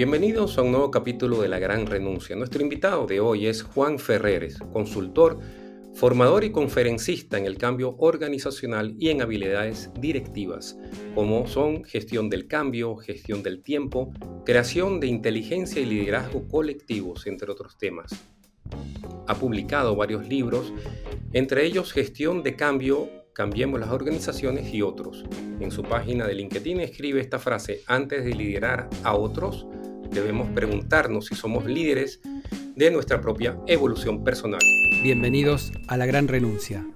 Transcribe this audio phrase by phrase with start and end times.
[0.00, 2.34] bienvenidos a un nuevo capítulo de La Gran Renuncia.
[2.34, 5.38] Nuestro invitado de hoy es Juan Ferreres, consultor,
[5.92, 10.78] formador y conferencista en el cambio organizacional y en habilidades directivas,
[11.14, 14.10] como son gestión del cambio, gestión del tiempo,
[14.46, 18.10] creación de inteligencia y liderazgo colectivos, entre otros temas.
[19.26, 20.72] Ha publicado varios libros,
[21.34, 25.24] entre ellos Gestión de Cambio, Cambiemos las Organizaciones y otros.
[25.60, 29.66] En su página de LinkedIn escribe esta frase, antes de liderar a otros,
[30.10, 32.20] debemos preguntarnos si somos líderes
[32.74, 34.60] de nuestra propia evolución personal.
[35.02, 36.86] Bienvenidos a La Gran Renuncia,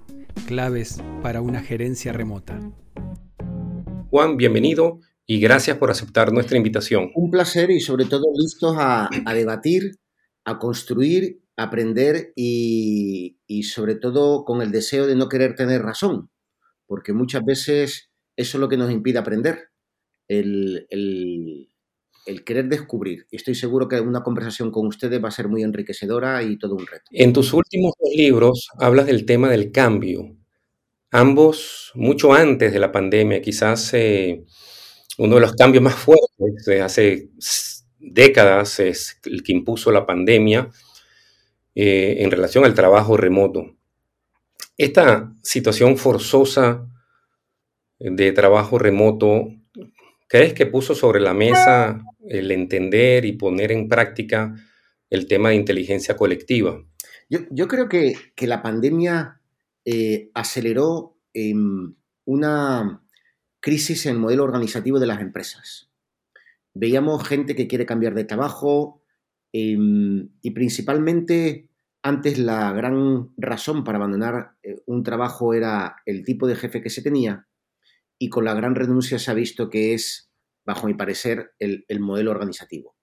[0.47, 2.59] claves para una gerencia remota.
[4.09, 7.11] Juan, bienvenido y gracias por aceptar nuestra invitación.
[7.15, 9.93] Un placer y sobre todo listos a, debatir,
[10.43, 16.29] a construir, a aprender y, sobre todo con el deseo de no querer tener razón,
[16.85, 19.69] porque muchas veces eso es lo que nos impide aprender.
[20.27, 21.69] el, el
[22.43, 23.27] querer descubrir.
[23.31, 26.75] Y estoy seguro que una conversación con ustedes va a ser muy enriquecedora y todo
[26.75, 27.05] un reto.
[27.11, 30.35] En tus últimos dos libros hablas del tema del cambio.
[31.11, 34.43] Ambos, mucho antes de la pandemia, quizás eh,
[35.17, 37.29] uno de los cambios más fuertes de hace
[37.99, 40.69] décadas es el que impuso la pandemia
[41.73, 43.75] eh, en relación al trabajo remoto.
[44.77, 46.85] Esta situación forzosa
[47.99, 49.47] de trabajo remoto,
[50.27, 54.55] ¿crees que puso sobre la mesa el entender y poner en práctica
[55.09, 56.83] el tema de inteligencia colectiva.
[57.29, 59.41] Yo, creo que, la pandemia
[59.83, 61.17] eh, aceleró
[62.25, 63.01] una
[63.59, 65.89] crisis en el modelo organizativo de las empresas.
[66.73, 69.01] Veíamos gente que quiere cambiar de trabajo
[69.53, 71.69] em, y principalmente
[72.03, 76.91] antes la gran razón para abandonar eh, un trabajo era el tipo de jefe que
[76.91, 77.47] se tenía
[78.19, 80.31] y con la gran renuncia se ha visto que es
[80.65, 82.95] bajo mi parecer, el, modelo organizativo.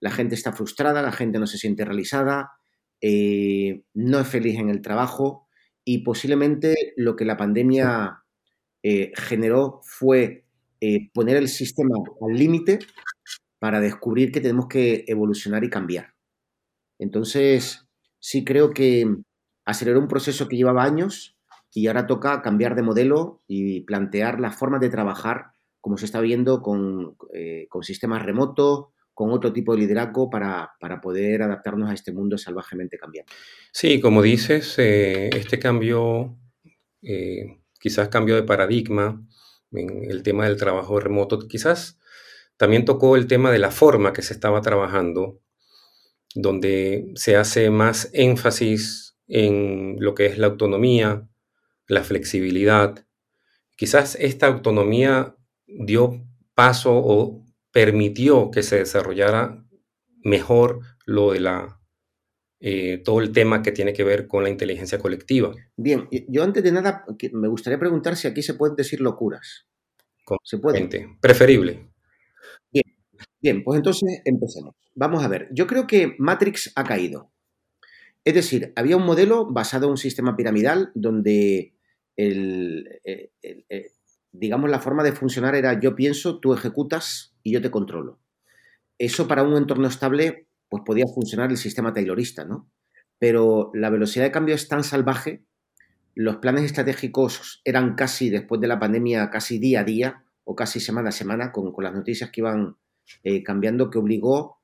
[0.00, 2.52] La gente está frustrada, la gente no se siente realizada,
[3.00, 5.46] eh, no es feliz en el trabajo
[5.84, 8.24] y posiblemente lo que la pandemia
[8.82, 10.44] eh, generó fue
[10.80, 12.78] eh, poner el sistema al límite
[13.58, 16.14] para descubrir que tenemos que evolucionar y cambiar.
[16.98, 17.86] Entonces,
[18.18, 19.06] sí creo que
[19.66, 21.36] aceleró un proceso que llevaba años
[21.72, 26.20] y ahora toca cambiar de modelo y plantear las formas de trabajar como se está
[26.20, 26.62] viendo
[27.32, 32.38] eh, con, sistemas remotos, con otro tipo de liderazgo para, poder adaptarnos a este mundo
[32.38, 33.32] salvajemente cambiante.
[33.72, 36.36] Sí, como dices, eh, este cambio,
[37.02, 39.22] eh, quizás cambio de paradigma
[39.72, 41.98] en el tema del trabajo remoto, quizás
[42.56, 45.40] también tocó el tema de la forma que se estaba trabajando,
[46.34, 51.26] donde se hace más énfasis en lo que es la autonomía,
[51.86, 53.06] la flexibilidad.
[53.76, 55.36] Quizás esta autonomía
[55.78, 59.64] dio paso o permitió que se desarrollara
[60.22, 61.80] mejor lo de la
[62.62, 65.54] eh, todo el tema que tiene que ver con la inteligencia colectiva.
[65.76, 69.66] Bien, yo antes de nada me gustaría preguntar si aquí se pueden decir locuras.
[70.44, 70.88] ¿Se puede?
[71.20, 71.90] Preferible.
[72.70, 72.84] Bien,
[73.40, 74.74] bien, pues entonces empecemos.
[74.94, 77.32] Vamos a ver, yo creo que Matrix ha caído.
[78.24, 81.74] Es decir, había un modelo basado en un sistema piramidal donde
[82.16, 83.00] el,
[84.32, 88.20] digamos, la forma de funcionar era yo pienso, tú ejecutas y yo te controlo.
[88.98, 92.70] Eso para un entorno estable, pues podía funcionar el sistema taylorista, ¿no?
[93.18, 95.44] Pero la velocidad de cambio es tan salvaje,
[96.14, 100.80] los planes estratégicos eran casi, después de la pandemia, casi día a día o casi
[100.80, 102.76] semana a semana, con, las noticias que iban
[103.22, 104.58] eh, cambiando, que obligó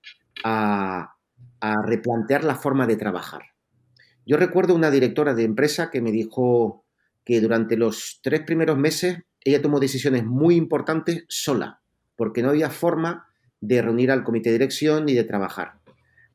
[0.45, 1.15] a,
[1.61, 3.43] a replantear la forma de trabajar.
[4.27, 6.85] Yo recuerdo una directora de empresa que me dijo
[7.25, 11.81] que durante los tres primeros meses ella tomó decisiones muy importantes sola,
[12.17, 13.29] porque no había forma
[13.61, 15.81] de reunir al comité de dirección ni de trabajar.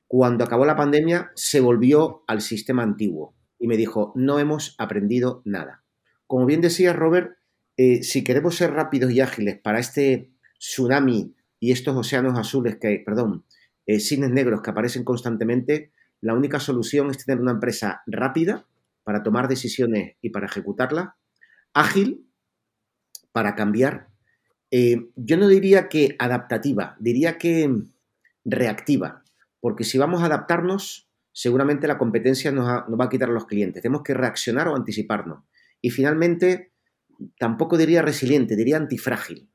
[0.07, 5.41] Cuando acabó la pandemia, se volvió al sistema antiguo y me dijo, no hemos aprendido
[5.45, 5.83] nada.
[6.25, 7.37] Como bien decía Robert,
[7.77, 13.01] eh, si queremos ser rápidos y ágiles para este tsunami y estos océanos azules que,
[13.05, 13.45] perdón,
[13.85, 15.91] eh, cines negros que aparecen constantemente,
[16.21, 18.65] la única solución es tener una empresa rápida
[19.03, 21.09] para tomar decisiones y para ejecutarlas,
[21.73, 22.25] ágil
[23.31, 24.09] para cambiar,
[24.71, 27.69] eh, yo no diría que adaptativa, diría que
[28.45, 29.23] reactiva,
[29.59, 33.81] porque si vamos a adaptarnos, seguramente la competencia nos, va a quitar a los clientes.
[33.81, 35.43] Tenemos que reaccionar o anticiparnos.
[35.81, 36.73] Y finalmente,
[37.37, 39.49] tampoco diría resiliente, diría antifrágil,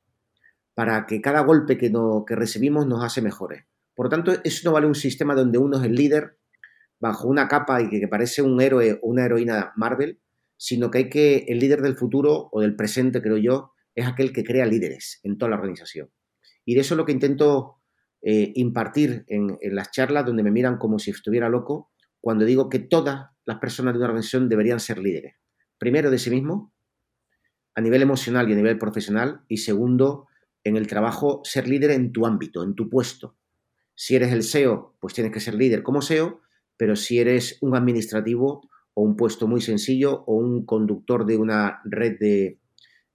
[0.73, 1.91] para que cada golpe que,
[2.25, 3.65] que recibimos nos hace mejores.
[3.95, 6.37] Por lo tanto, eso no vale un sistema donde uno es el líder
[6.99, 10.19] bajo una capa y que parece un héroe o una heroína Marvel,
[10.57, 14.33] sino que hay que, el líder del futuro o del presente, creo yo, es aquel
[14.33, 16.11] que crea líderes en toda la organización.
[16.65, 17.77] Y de eso es lo que intento
[18.21, 22.69] eh, impartir en, en las charlas donde me miran como si estuviera loco cuando digo
[22.69, 25.35] que todas las personas de una organización deberían ser líderes.
[25.77, 26.73] Primero de sí mismo,
[27.75, 30.27] a nivel emocional y a nivel profesional, y segundo,
[30.63, 33.37] en el trabajo, ser líder en tu ámbito, en tu puesto.
[33.95, 36.41] Si eres el SEO, pues tienes que ser líder como SEO,
[36.75, 41.81] pero si eres un administrativo o un puesto muy sencillo o un conductor de una
[41.85, 42.57] red de,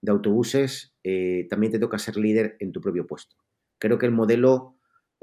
[0.06, 3.34] autobuses, eh, también te toca ser líder en tu propio puesto.
[3.80, 4.76] Creo que el modelo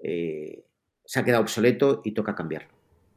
[0.03, 0.65] eh,
[1.05, 2.67] se ha quedado obsoleto y toca cambiarlo.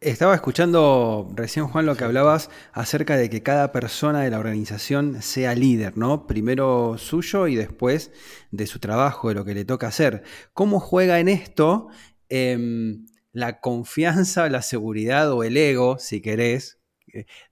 [0.01, 5.21] Estaba escuchando recién, Juan, lo que hablabas acerca de que cada persona de la organización
[5.21, 6.29] sea líder, ¿no?
[6.29, 8.13] Primero suyo y después
[8.53, 10.23] de su trabajo, de lo que le toca hacer.
[10.53, 11.89] ¿Cómo juega en esto
[12.29, 16.82] em, la confianza, la seguridad o el ego, si querés,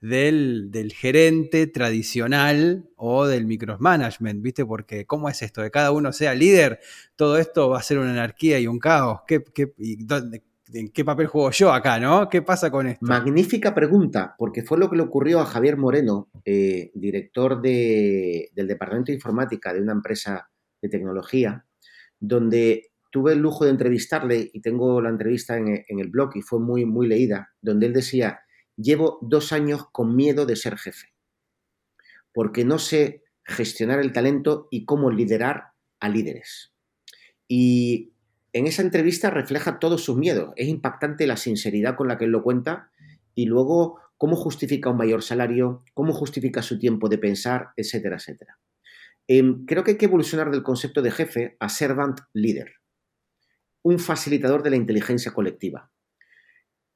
[0.00, 4.64] del, del, gerente tradicional o del micromanagement, ¿viste?
[4.64, 5.62] Porque ¿cómo es esto?
[5.62, 6.80] De cada uno sea líder,
[7.16, 9.20] todo esto va a ser una anarquía y un caos.
[9.26, 9.42] ¿Qué,
[10.72, 12.28] ¿en qué papel juego yo acá, no?
[12.28, 13.04] ¿Qué pasa con esto?
[13.04, 19.10] Magnífica pregunta, porque fue lo que le ocurrió a Javier Moreno, eh, director del Departamento
[19.10, 21.64] de Informática de una empresa de tecnología,
[22.18, 26.42] donde tuve el lujo de entrevistarle y tengo la entrevista en, en el blog y
[26.42, 28.40] fue muy, muy leída, donde él decía,
[28.80, 31.08] llevo dos años con miedo de ser jefe,
[32.32, 36.72] porque no sé gestionar el talento y cómo liderar a líderes.
[37.48, 38.12] Y
[38.52, 40.52] en esa entrevista refleja todos sus miedos.
[40.56, 42.90] Es impactante la sinceridad con la que él lo cuenta
[43.34, 48.58] y luego cómo justifica un mayor salario, cómo justifica su tiempo de pensar, etcétera, etcétera.
[49.26, 52.74] Em, creo que hay que evolucionar del concepto de jefe a servant leader,
[53.82, 55.90] un facilitador de la inteligencia colectiva.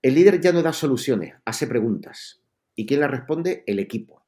[0.04, 2.42] El líder ya no da soluciones, hace preguntas.
[2.76, 3.64] ¿Y quién las responde?
[3.66, 4.26] El equipo.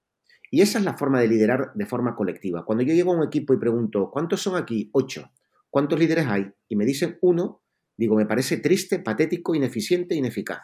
[0.51, 2.65] Y esa es la forma de liderar de forma colectiva.
[2.65, 4.89] Cuando yo llego a un equipo y pregunto, ¿cuántos son aquí?
[4.95, 5.31] Ocho.
[5.69, 6.51] ¿Cuántos líderes hay?
[6.67, 7.63] Y me dicen uno,
[7.95, 10.63] digo, me parece triste, patético, ineficiente, ineficaz.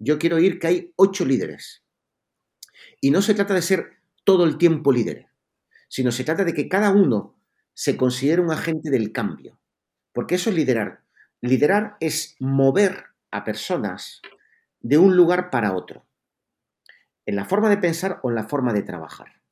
[0.00, 1.84] Yo quiero oír que hay ocho líderes.
[3.00, 5.28] Y no se trata de ser todo el tiempo líder,
[5.86, 7.38] sino se trata de que cada uno
[7.72, 9.60] se considere un agente del cambio.
[10.12, 11.04] Porque eso es liderar.
[11.40, 14.22] Liderar es mover a personas
[14.80, 16.06] de un lugar para otro,
[17.26, 19.42] en la forma de pensar o en la forma de trabajar.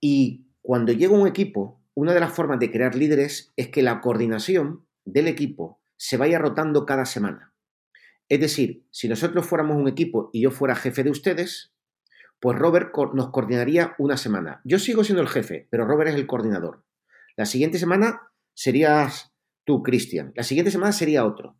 [0.00, 4.00] Y cuando llega un equipo, una de las formas de crear líderes es que la
[4.00, 7.54] coordinación del equipo se vaya rotando cada semana.
[8.28, 11.72] Es decir, si nosotros fuéramos un equipo y yo fuera jefe de ustedes,
[12.40, 14.62] pues Robert nos coordinaría una semana.
[14.64, 16.84] Yo sigo siendo el jefe, pero Robert es el coordinador.
[17.36, 19.32] La siguiente semana serías
[19.64, 20.32] tú, Cristian.
[20.34, 21.56] La siguiente semana sería otro.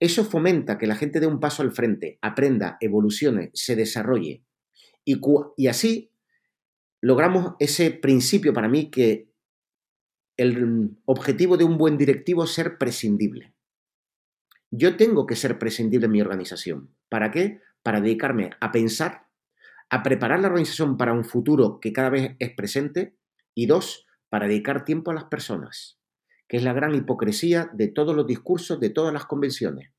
[0.00, 4.44] Eso fomenta que la gente dé un paso al frente, aprenda, evolucione, se desarrolle.
[5.04, 6.12] Y, así
[7.00, 9.32] logramos ese principio para mí que
[10.36, 13.54] el objetivo de un buen directivo es ser prescindible.
[14.70, 16.94] Yo tengo que ser prescindible en mi organización.
[17.08, 17.60] ¿Para qué?
[17.82, 19.28] Para dedicarme a pensar,
[19.88, 23.16] a preparar la organización para un futuro que cada vez es presente
[23.54, 25.98] y dos, para dedicar tiempo a las personas,
[26.48, 29.90] que es la gran hipocresía de todos los discursos, de todas las convenciones.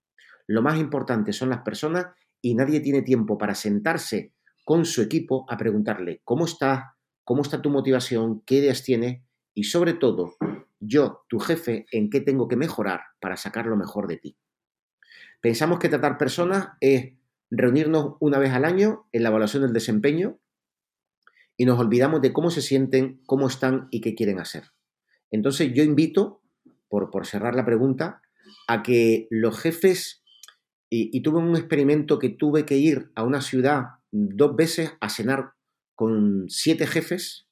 [0.48, 2.08] Lo más importante son las personas
[2.42, 4.34] y nadie tiene tiempo para sentarse
[4.66, 9.22] con su equipo a preguntarle cómo está, cómo está tu motivación, qué ideas tienes
[9.54, 10.36] y sobre todo,
[10.80, 14.38] yo, tu jefe, en qué tengo que mejorar para sacar lo mejor de ti.
[15.42, 17.14] Pensamos que tratar personas es
[17.52, 20.40] reunirnos una vez al año en la evaluación del desempeño
[21.58, 24.72] y nos olvidamos de cómo se sienten, cómo están y qué quieren hacer.
[25.32, 26.42] Entonces yo invito,
[26.88, 28.22] por, cerrar la pregunta,
[28.68, 30.24] a que los jefes,
[30.90, 35.10] y, y tuve un experimento que tuve que ir a una ciudad dos veces a
[35.10, 35.54] cenar
[35.96, 37.48] con siete jefes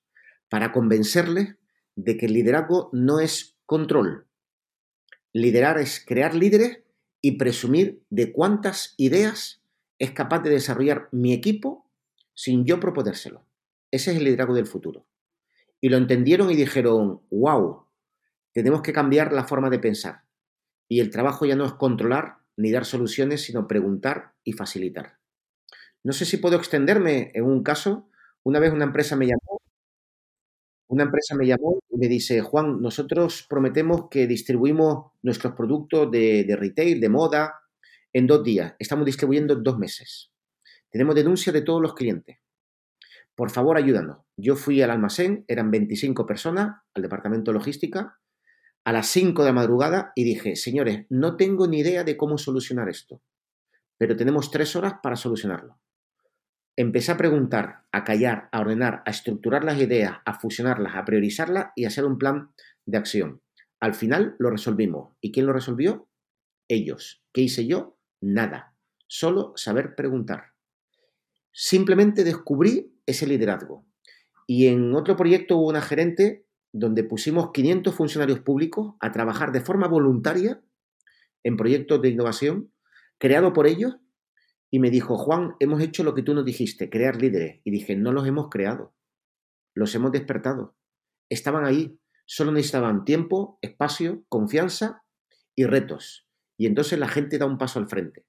[0.50, 1.56] para convencerles
[1.96, 4.28] de que el liderazgo no es control.
[5.34, 6.80] Liderar es crear líderes
[7.22, 9.62] y presumir de cuántas ideas
[10.00, 11.90] es capaz de desarrollar mi equipo
[12.34, 13.44] sin yo proponérselo.
[13.92, 15.06] Ese es el liderazgo del futuro.
[15.82, 17.86] Y lo entendieron y dijeron, wow,
[18.54, 20.24] tenemos que cambiar la forma de pensar.
[20.88, 25.20] Y el trabajo ya no es controlar ni dar soluciones, sino preguntar y facilitar.
[26.04, 28.10] No sé si puedo extenderme en un caso.
[28.44, 29.62] Una vez una empresa me llamó
[30.90, 36.56] una empresa me llamó y me dice, Juan, nosotros prometemos que distribuimos nuestros productos de,
[36.58, 37.56] retail, de moda,
[38.14, 38.74] en dos días.
[38.80, 40.32] Estamos distribuyendo dos meses.
[40.90, 42.38] Tenemos denuncias de todos los clientes.
[43.38, 44.26] Por favor, ayúdanos.
[44.36, 48.20] Yo fui al almacén, eran 25 personas, al departamento de logística,
[48.84, 52.38] a las 5 de la madrugada y dije, señores, no tengo ni idea de cómo
[52.38, 53.22] solucionar esto,
[53.98, 55.80] pero tenemos tres horas para solucionarlo
[56.78, 61.72] empecé a preguntar, a callar, a ordenar, a estructurar las ideas, a fusionarlas, a priorizarlas
[61.76, 62.52] y a hacer un plan
[62.86, 63.42] de acción.
[63.80, 65.16] Al final lo resolvimos.
[65.20, 66.08] ¿Y quién lo resolvió?
[66.70, 67.24] ellos.
[67.34, 67.98] ¿Qué hice yo?
[68.22, 68.76] Nada.
[69.08, 70.54] Solo saber preguntar.
[71.52, 73.86] Simplemente descubrí ese liderazgo.
[74.46, 79.62] Y en otro proyecto hubo una gerente donde pusimos 500 funcionarios públicos a trabajar de
[79.62, 80.62] forma voluntaria
[81.44, 82.72] en proyectos de innovación
[83.18, 83.98] creado por ellos
[84.70, 87.62] y me dijo, Juan, hemos hecho lo que tú nos dijiste, crear líderes.
[87.64, 88.94] Y dije, no los hemos creado,
[89.74, 90.76] los hemos despertado.
[91.30, 95.04] Estaban ahí, solo necesitaban tiempo, espacio, confianza
[95.56, 96.28] y retos.
[96.58, 98.26] Y entonces la gente da un paso al frente.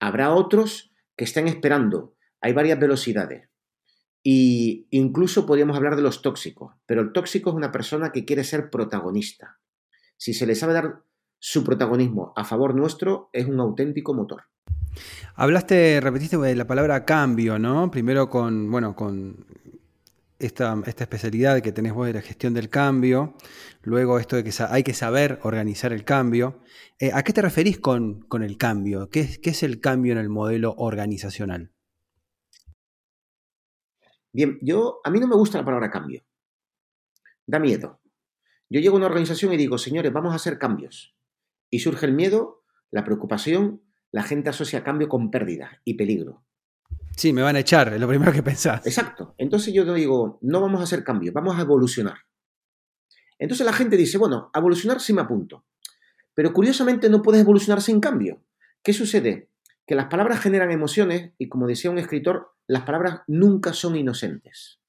[0.00, 3.48] Habrá otros que estén esperando hay varias velocidades.
[4.28, 8.42] Y incluso podríamos hablar de los tóxicos, pero el tóxico es una persona que quiere
[8.42, 9.60] ser protagonista.
[10.16, 11.04] Si se le sabe dar
[11.38, 14.42] su protagonismo a favor nuestro, es un auténtico motor.
[15.36, 17.88] Hablaste, repetiste la palabra cambio, ¿no?
[17.88, 19.46] Primero con, bueno, con
[20.40, 23.34] esta, esta, especialidad que tenés vos de la gestión del cambio,
[23.82, 26.58] luego esto de que hay que saber organizar el cambio.
[26.98, 29.08] Eh, ¿A qué te referís con, con el cambio?
[29.08, 31.75] ¿Qué, ¿Qué es el cambio en el modelo organizacional?
[34.36, 36.22] Bien, yo, a mí no me gusta la palabra cambio.
[37.46, 38.02] Da miedo.
[38.68, 41.16] Yo llego a una organización y digo, señores, vamos a hacer cambios.
[41.70, 43.80] Y surge el miedo, la preocupación,
[44.12, 46.44] la gente asocia cambio con pérdida y peligro.
[47.16, 48.86] Sí, me van a echar, es lo primero que pensás.
[48.86, 49.34] Exacto.
[49.38, 52.18] Entonces yo digo, no vamos a hacer cambios, vamos a evolucionar.
[53.38, 55.64] Entonces la gente dice, bueno, a evolucionar sí me apunto.
[56.34, 58.42] Pero curiosamente no puedes evolucionar sin cambio.
[58.82, 59.48] ¿Qué sucede?
[59.86, 64.80] Que las palabras generan emociones y como decía un escritor, las palabras nunca son inocentes.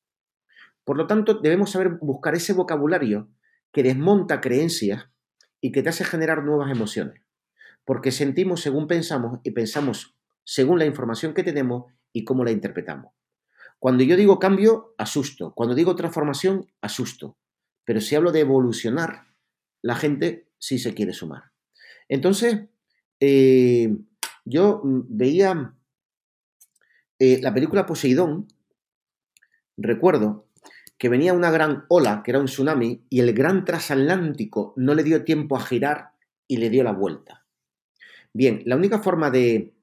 [0.83, 3.29] Por lo tanto, debemos saber buscar ese vocabulario
[3.71, 5.07] que desmonta creencias
[5.61, 7.21] y que te hace generar nuevas emociones.
[7.85, 13.13] Porque sentimos según pensamos y pensamos según la información que tenemos y cómo la interpretamos.
[13.79, 15.53] Cuando yo digo cambio, asusto.
[15.53, 17.37] Cuando digo transformación, asusto.
[17.85, 19.27] Pero si hablo de evolucionar,
[19.81, 21.51] la gente sí se quiere sumar.
[22.09, 22.69] Entonces,
[23.19, 23.95] eh,
[24.47, 25.73] yo mm, veía
[27.19, 28.47] eh, la película Poseidón,
[29.75, 30.47] recuerdo
[30.97, 35.03] que venía una gran ola, que era un tsunami, y el gran transatlántico no le
[35.03, 36.11] dio tiempo a girar
[36.47, 37.45] y le dio la vuelta.
[38.33, 39.75] Bien, la única forma de,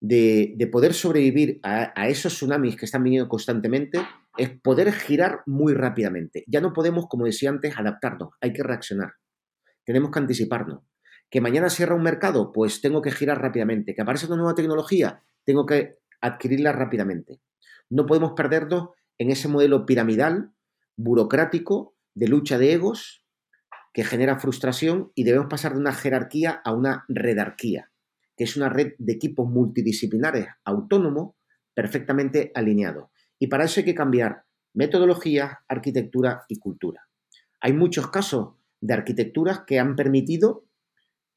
[0.00, 4.00] de, poder sobrevivir a, a, esos tsunamis que están viniendo constantemente
[4.36, 6.44] es poder girar muy rápidamente.
[6.46, 9.14] Ya no podemos, como decía antes, adaptarnos, hay que reaccionar.
[9.84, 10.82] Tenemos que anticiparnos.
[11.32, 13.94] Que mañana cierra un mercado, pues tengo que girar rápidamente.
[13.94, 17.40] Que aparece una nueva tecnología, tengo que adquirirla rápidamente.
[17.88, 20.52] No podemos perdernos en ese modelo piramidal,
[20.96, 23.24] burocrático, de lucha de egos,
[23.94, 27.90] que genera frustración y debemos pasar de una jerarquía a una redarquía,
[28.36, 31.34] que es una red de equipos multidisciplinares autónomos
[31.72, 33.08] perfectamente alineados.
[33.38, 37.08] Y para eso hay que cambiar metodología, arquitectura y cultura.
[37.58, 40.66] Hay muchos casos de arquitecturas que han permitido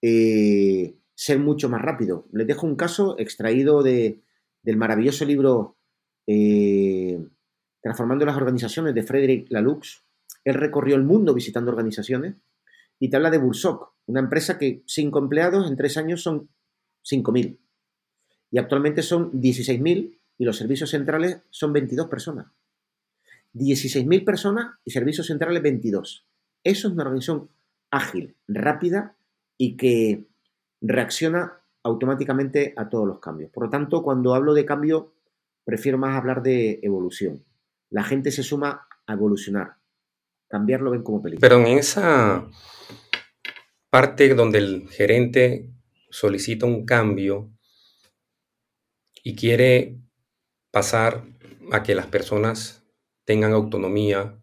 [0.07, 2.27] eh, ser mucho más rápido.
[2.31, 4.21] Les dejo un caso extraído de,
[4.61, 5.77] del maravilloso libro
[6.27, 7.25] eh,
[7.81, 10.03] Transformando las organizaciones de Frederick Laloux.
[10.43, 12.35] Él recorrió el mundo visitando organizaciones
[12.99, 16.49] y te habla de Bursock, una empresa que cinco empleados en tres años son
[17.03, 17.57] 5.000
[18.51, 22.47] y actualmente son 16.000 y los servicios centrales son 22 personas.
[23.55, 26.25] 16.000 personas y servicios centrales 22.
[26.63, 27.49] Eso es una organización
[27.89, 29.14] ágil, rápida
[29.57, 30.27] y que
[30.81, 33.51] reacciona automáticamente a todos los cambios.
[33.51, 35.13] Por lo tanto, cuando hablo de cambio,
[35.63, 37.43] prefiero más hablar de evolución.
[37.89, 39.77] La gente se suma a evolucionar.
[40.47, 41.41] Cambiarlo ven como peligro.
[41.41, 42.47] Pero en esa
[43.89, 45.69] parte donde el gerente
[46.09, 47.51] solicita un cambio
[49.23, 49.97] y quiere
[50.71, 51.23] pasar
[51.71, 52.83] a que las personas
[53.25, 54.39] tengan autonomía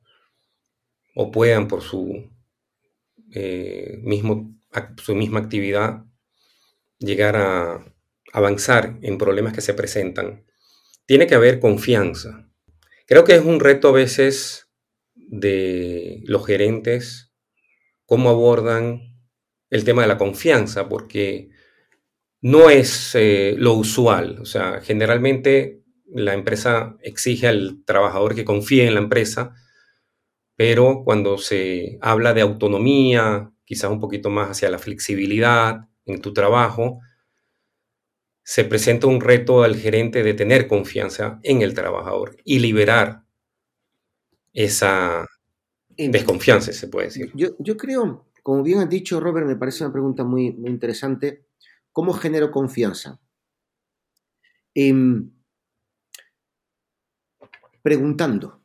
[1.14, 2.30] o puedan por su,
[3.32, 4.54] eh, mismo,
[4.96, 6.04] su misma actividad
[6.98, 7.84] llegar a
[8.32, 10.44] avanzar en problemas que se presentan,
[11.06, 12.48] tiene que haber confianza.
[13.06, 14.70] Creo que es un reto a veces
[15.14, 17.32] de los gerentes
[18.06, 19.16] cómo abordan
[19.70, 21.50] el tema de la confianza, porque
[22.42, 24.38] no es eh, lo usual.
[24.40, 29.54] O sea, generalmente la empresa exige al trabajador que confíe en la empresa,
[30.56, 36.34] pero cuando se habla de autonomía, quizás un poquito más hacia la flexibilidad, en tu
[36.34, 37.00] trabajo,
[38.42, 43.24] se presenta un reto al gerente de tener confianza en el trabajador y liberar
[44.52, 45.26] esa
[45.96, 47.32] desconfianza, se puede decir.
[47.34, 51.46] Yo, creo, como bien has dicho, Robert, me parece una pregunta muy, muy interesante.
[51.90, 53.18] ¿Cómo genero confianza?
[54.74, 55.30] Em,
[57.80, 58.60] preguntando.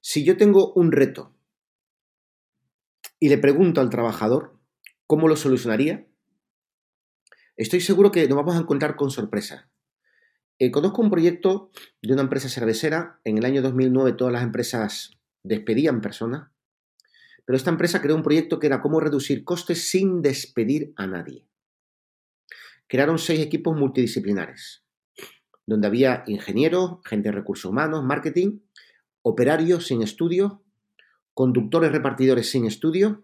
[0.00, 1.32] Si yo tengo un reto
[3.22, 4.58] y le pregunto al trabajador,
[5.06, 6.08] ¿Cómo lo solucionaría?
[7.56, 9.68] estoy seguro que nos vamos a encontrar con sorpresas.
[10.58, 11.70] Eh, conozco un proyecto
[12.02, 13.20] de una empresa cervecera.
[13.22, 15.12] En el año 2009 todas las empresas
[15.44, 16.50] despedían personas,
[17.44, 21.46] pero esta empresa creó un proyecto que era cómo reducir costes sin despedir a nadie.
[22.88, 24.82] Crearon seis equipos multidisciplinares,
[25.64, 28.62] donde había ingenieros, gente de recursos humanos, marketing,
[29.22, 30.61] operarios sin estudios,
[31.34, 33.18] conductores repartidores sin estudios,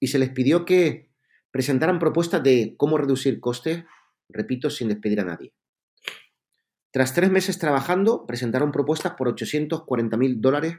[0.00, 1.10] y se les pidió que
[1.50, 3.84] presentaran propuestas de cómo reducir costes,
[4.28, 5.52] repito, sin despedir a nadie.
[6.90, 10.78] Tras tres meses trabajando, presentaron propuestas por 840 mil dólares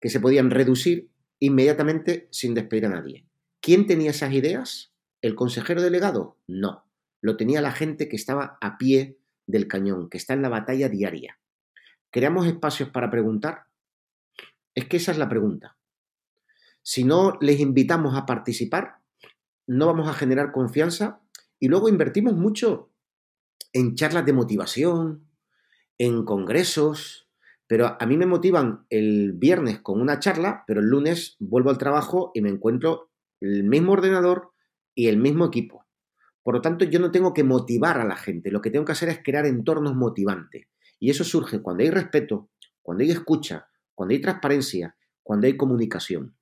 [0.00, 3.26] que se podían reducir inmediatamente sin despedir a nadie.
[3.60, 4.92] ¿Quién tenía esas ideas?
[5.20, 6.38] ¿El consejero delegado?
[6.48, 6.84] No,
[7.20, 10.88] lo tenía la gente que estaba a pie del cañón, que está en la batalla
[10.88, 11.38] diaria.
[12.10, 13.66] ¿Creamos espacios para preguntar?
[14.74, 15.76] Es que esa es la pregunta.
[16.82, 18.96] Si no les invitamos a participar,
[19.66, 21.20] no vamos a generar confianza
[21.60, 22.90] y luego invertimos mucho
[23.72, 25.28] en charlas de motivación,
[25.98, 27.28] en congresos,
[27.66, 31.78] pero a mí me motivan el viernes con una charla, pero el lunes vuelvo al
[31.78, 33.10] trabajo y me encuentro
[33.40, 34.52] el mismo ordenador
[34.94, 35.86] y el mismo equipo.
[36.42, 38.92] Por lo tanto, yo no tengo que motivar a la gente, lo que tengo que
[38.92, 40.66] hacer es crear entornos motivantes.
[40.98, 42.50] Y eso surge cuando hay respeto,
[42.82, 43.68] cuando hay escucha,
[44.02, 46.34] cuando hay transparencia, cuando hay comunicación.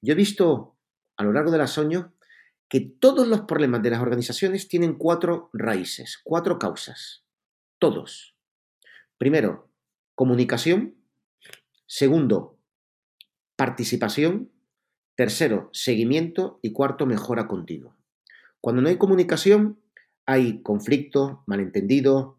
[0.00, 0.78] Yo he visto
[1.18, 2.06] a lo largo de los años
[2.66, 7.22] que todos los problemas de las organizaciones tienen cuatro raíces, cuatro causas.
[7.78, 8.34] Todos.
[9.18, 9.68] Primero,
[10.14, 10.94] comunicación.
[11.84, 12.58] Segundo,
[13.54, 14.50] participación.
[15.14, 16.58] Tercero, seguimiento.
[16.62, 17.94] Y cuarto, mejora continua.
[18.62, 19.78] Cuando no hay comunicación,
[20.24, 22.38] hay conflicto, malentendido,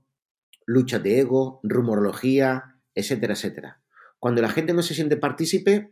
[0.66, 3.85] luchas de ego, rumorología, etcétera, etcétera.
[4.26, 5.92] Cuando la gente no se siente partícipe,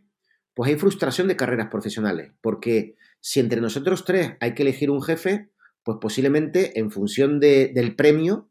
[0.54, 5.00] pues hay frustración de carreras profesionales, porque si entre nosotros tres hay que elegir un
[5.00, 5.50] jefe,
[5.84, 8.50] pues posiblemente en función del premio,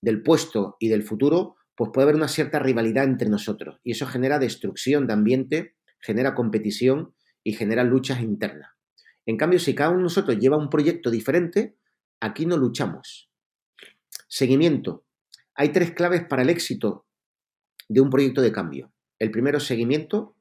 [0.00, 3.78] del puesto y del futuro, pues puede haber una cierta rivalidad entre nosotros.
[3.84, 8.70] Y eso genera destrucción de ambiente, genera competición y genera luchas internas.
[9.26, 11.76] En cambio, si cada uno de nosotros lleva un proyecto diferente,
[12.20, 13.30] aquí no luchamos.
[14.28, 15.04] Seguimiento.
[15.54, 17.04] Hay tres claves para el éxito
[17.86, 18.93] de un proyecto de cambio.
[19.24, 20.36] El primero es seguimiento,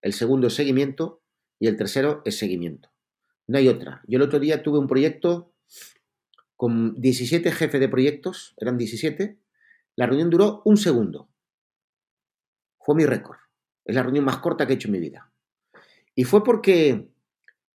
[0.00, 1.22] el segundo es seguimiento
[1.58, 2.90] y el tercero es seguimiento.
[3.46, 4.00] No hay otra.
[4.08, 5.52] Yo el otro día tuve un proyecto
[6.56, 9.38] con 17 jefes de proyectos, eran 17.
[9.96, 11.28] La reunión duró un segundo.
[12.80, 13.36] Fue mi récord.
[13.84, 15.30] Es la reunión más corta que he hecho en mi vida.
[16.14, 17.10] Y fue porque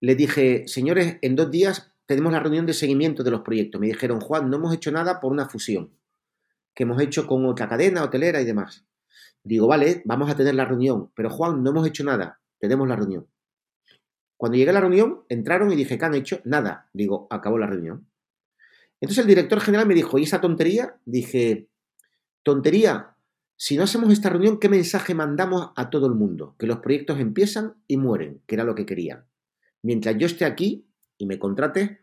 [0.01, 3.79] le dije, señores, en dos días tenemos la reunión de seguimiento de los proyectos.
[3.79, 5.93] Me dijeron, Juan, no hemos hecho nada por una fusión
[6.73, 8.88] que hemos hecho con otra cadena hotelera y demás.
[9.43, 12.95] Digo, vale, vamos a tener la reunión, pero Juan, no hemos hecho nada, tenemos la
[12.95, 13.27] reunión.
[14.39, 16.39] Cuando llegué a la reunión, entraron y dije, ¿qué han hecho?
[16.45, 16.89] Nada.
[16.93, 18.07] Digo, acabó la reunión.
[19.01, 20.97] Entonces el director general me dijo, ¿y esa tontería?
[21.03, 21.67] Dije,
[22.41, 23.17] tontería,
[23.57, 26.55] si no hacemos esta reunión, ¿qué mensaje mandamos a todo el mundo?
[26.57, 29.25] Que los proyectos empiezan y mueren, que era lo que querían.
[29.83, 31.99] Mientras yo esté aquí y me contrate,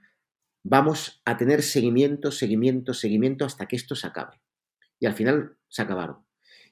[0.62, 4.42] vamos a tener seguimiento, seguimiento, seguimiento hasta que esto se acabe.
[5.00, 6.25] Y al final se acabaron.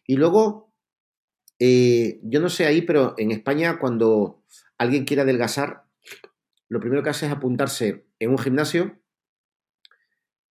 [0.06, 0.72] Y luego,
[1.58, 4.42] eh, yo no sé ahí, pero en España cuando
[4.78, 5.84] alguien quiere adelgazar,
[6.68, 8.98] lo primero que hace es apuntarse en un gimnasio,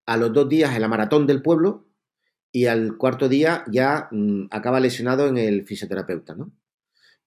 [0.06, 1.88] a los dos días en la maratón del pueblo
[2.52, 6.52] y al cuarto día ya mm, acaba lesionado en el fisioterapeuta, ¿no?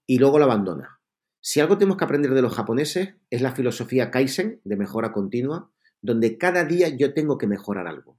[0.06, 1.00] Y luego lo abandona.
[1.40, 5.70] Si algo tenemos que aprender de los japoneses es la filosofía Kaizen de mejora continua,
[6.02, 8.18] donde cada día yo tengo que mejorar algo.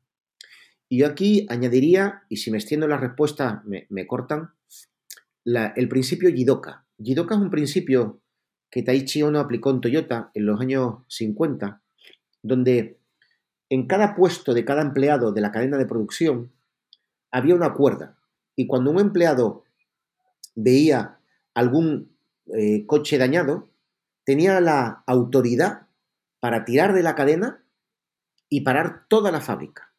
[0.87, 4.53] Y yo aquí añadiría, y si me extiendo la respuesta me, cortan,
[5.43, 6.85] el principio Jidoka.
[6.97, 8.21] Jidoka es un principio
[8.69, 11.81] que Taichi Ono aplicó en Toyota en los años 50,
[12.43, 12.99] donde
[13.69, 16.51] en cada puesto de cada empleado de la cadena de producción
[17.31, 18.17] había una cuerda.
[18.55, 19.63] Y cuando un empleado
[20.55, 21.19] veía
[21.53, 22.15] algún
[22.53, 23.69] eh, coche dañado,
[24.23, 25.87] tenía la autoridad
[26.39, 27.63] para tirar de la cadena
[28.49, 29.94] y parar toda la fábrica.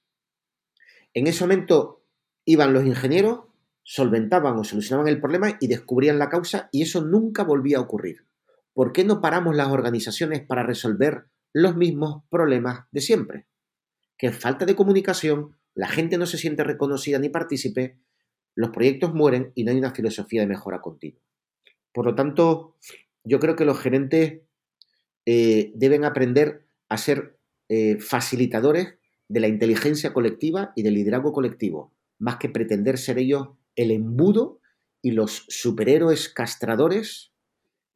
[1.16, 2.04] En ese momento
[2.44, 3.44] iban los ingenieros,
[3.82, 8.26] solventaban o solucionaban el problema y descubrían la causa y eso nunca volvía a ocurrir.
[8.74, 11.24] ¿Por qué no paramos las organizaciones para resolver
[11.54, 13.46] los mismos problemas de siempre?
[14.18, 17.96] Que falta de comunicación, la gente no se siente reconocida ni partícipe,
[18.54, 21.22] los proyectos mueren y no hay una filosofía de mejora continua.
[21.94, 22.76] Por lo tanto,
[23.24, 24.42] yo creo que los gerentes
[25.24, 27.38] eh, deben aprender a ser
[27.70, 33.48] eh, facilitadores de la inteligencia colectiva y del liderazgo colectivo, más que pretender ser ellos
[33.74, 34.60] el embudo
[35.02, 37.32] y los superhéroes castradores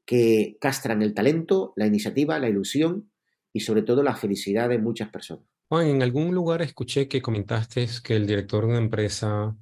[0.04, 3.10] que castran el talento, la iniciativa, la ilusión
[3.52, 5.44] y sobre todo la felicidad de muchas personas.
[5.68, 9.56] Juan, en algún lugar escuché que comentaste que el director de una empresa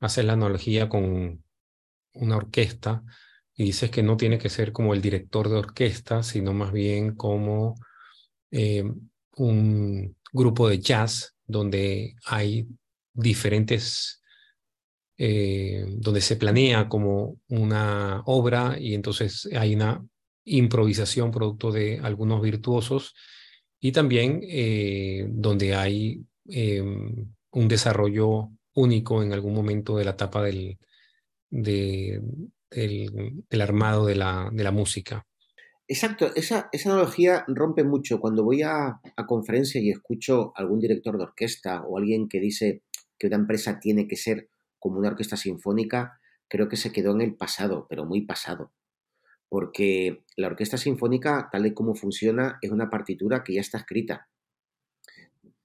[0.00, 1.44] hace la analogía con
[2.14, 3.04] una orquesta
[3.54, 7.14] y dices que no tiene que ser como el director de orquesta, sino más bien
[7.14, 7.76] como
[8.50, 8.84] eh,
[9.36, 12.66] un grupo de jazz donde hay
[13.12, 14.22] diferentes,
[15.18, 20.04] eh, donde se planea como una obra y entonces hay una
[20.44, 23.14] improvisación producto de algunos virtuosos
[23.80, 30.42] y también eh, donde hay em, un desarrollo único en algún momento de la etapa
[30.42, 30.78] del,
[31.50, 32.22] del,
[33.60, 35.26] armado de la, de la, música.
[35.92, 38.18] Exacto, esa, esa, analogía rompe mucho.
[38.18, 42.40] Cuando voy a, a conferencias y escucho a algún director de orquesta o alguien que
[42.40, 42.82] dice
[43.18, 47.20] que una empresa tiene que ser como una orquesta sinfónica, creo que se quedó en
[47.20, 48.72] el pasado, pero muy pasado.
[49.50, 54.30] Porque la orquesta sinfónica, tal y como funciona, es una partitura que ya está escrita.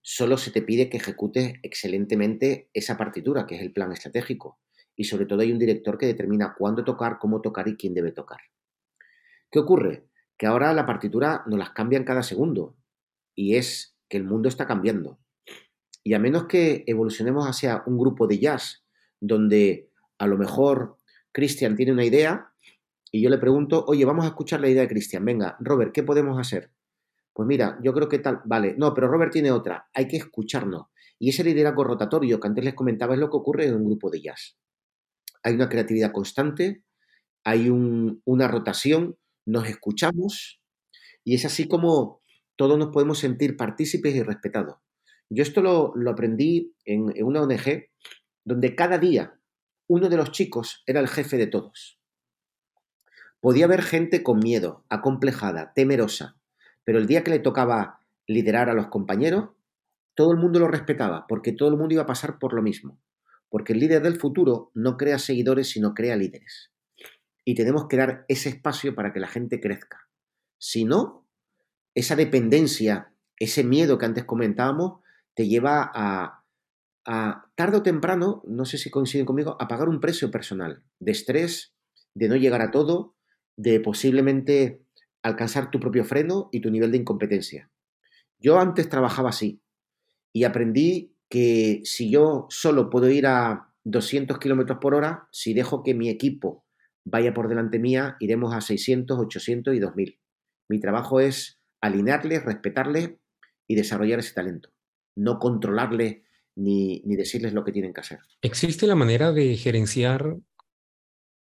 [0.02, 4.60] Solo se te pide que ejecutes excelentemente esa partitura, que es el plan estratégico
[4.94, 8.12] y sobre todo hay un director que determina cuándo tocar, cómo tocar y quién debe
[8.12, 8.40] tocar.
[9.50, 10.08] ¿Qué ocurre?
[10.38, 12.76] Que ahora la partitura nos las cambian cada segundo
[13.36, 15.20] y es que el mundo está cambiando.
[16.04, 18.86] Y a menos que evolucionemos hacia un grupo de jazz
[19.20, 20.98] donde a lo mejor
[21.32, 22.54] Cristian tiene una idea
[23.12, 26.04] y yo le pregunto, oye, vamos a escuchar la idea de Cristian, venga, Robert, ¿qué
[26.04, 26.72] podemos hacer?
[27.34, 30.88] Pues mira, yo creo que tal, vale, no, pero Robert tiene otra, hay que escucharnos.
[31.20, 34.10] Y ese liderazgo rotatorio que antes les comentaba es lo que ocurre en un grupo
[34.10, 34.58] de jazz
[35.48, 36.84] hay una creatividad constante,
[37.44, 40.60] hay una rotación, nos escuchamos
[41.24, 42.22] y es así como
[42.56, 44.78] todos nos podemos sentir partícipes y respetados.
[45.30, 47.90] Yo esto lo, aprendí en, en una ONG
[48.44, 49.40] donde cada día
[49.88, 52.00] uno de los chicos era el jefe de todos.
[53.40, 56.38] Podía haber gente con miedo, acomplejada, temerosa,
[56.84, 59.50] pero el día que le tocaba liderar a los compañeros,
[60.16, 63.00] todo el mundo lo respetaba, porque todo el mundo iba a pasar por lo mismo.
[63.50, 66.72] Porque el líder del futuro no crea seguidores, sino crea líderes.
[67.48, 70.10] Y tenemos que dar ese espacio para que la gente crezca.
[70.58, 71.26] Si no,
[71.96, 75.00] esa dependencia, ese miedo que antes comentábamos,
[75.34, 76.44] te lleva a,
[77.06, 81.14] a tarde o temprano, no sé si coinciden conmigo, a pagar un precio personal de
[81.14, 81.74] estrés,
[82.14, 83.16] de no llegar a todo,
[83.56, 84.82] de posiblemente
[85.24, 87.72] alcanzar tu propio freno y tu nivel de incompetencia.
[88.40, 89.62] Yo antes trabajaba así
[90.34, 95.82] y aprendí que si yo solo puedo ir a 200 kilómetros por hora, si dejo
[95.82, 96.67] que mi equipo
[97.10, 100.20] vaya por delante mía, iremos a 600, 800 y 2000.
[100.70, 103.12] Mi trabajo es alinearles, respetarles
[103.68, 104.70] y desarrollar ese talento,
[105.16, 106.24] no controlarles
[106.56, 108.20] ni, ni, decirles lo que tienen que hacer.
[108.42, 110.38] ¿Existe la manera de gerenciar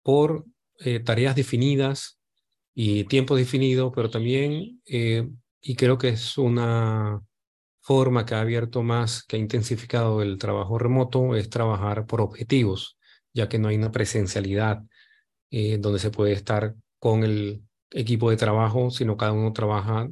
[0.04, 0.46] por
[0.80, 2.20] eh, tareas definidas
[2.74, 5.28] y tiempo definido, pero también, eh,
[5.62, 7.22] y creo que es una
[7.82, 12.98] forma que ha abierto más, que ha intensificado el trabajo remoto, es trabajar por objetivos,
[13.34, 14.84] ya que no hay una presencialidad
[15.52, 20.10] eh, donde se puede estar con el equipo de trabajo, sino cada uno trabaja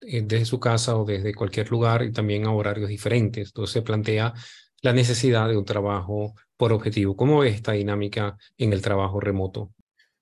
[0.00, 3.48] eh, desde su casa o desde cualquier lugar y también a horarios diferentes.
[3.48, 4.34] Entonces se plantea
[4.82, 7.16] la necesidad de un trabajo por objetivo.
[7.16, 9.72] ¿Cómo es esta dinámica en el trabajo remoto?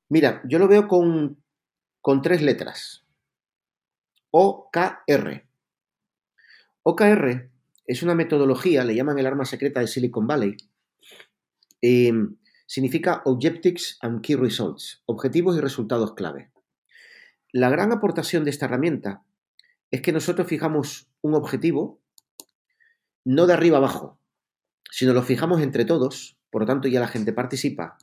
[0.08, 1.42] Mira, yo lo veo con,
[2.00, 3.06] con tres letras.
[4.30, 5.46] OKR.
[6.82, 7.50] OKR
[7.86, 10.56] es una metodología, le llaman el arma secreta de Silicon Valley.
[11.80, 12.36] Em,
[12.70, 16.52] significa Objectives and Key Results, objetivos y resultados clave.
[17.50, 19.24] La gran aportación de esta herramienta
[19.90, 22.00] es que nosotros fijamos un objetivo
[23.24, 24.20] no de arriba abajo,
[24.88, 27.98] sino lo fijamos entre todos, por lo tanto ya la gente participa,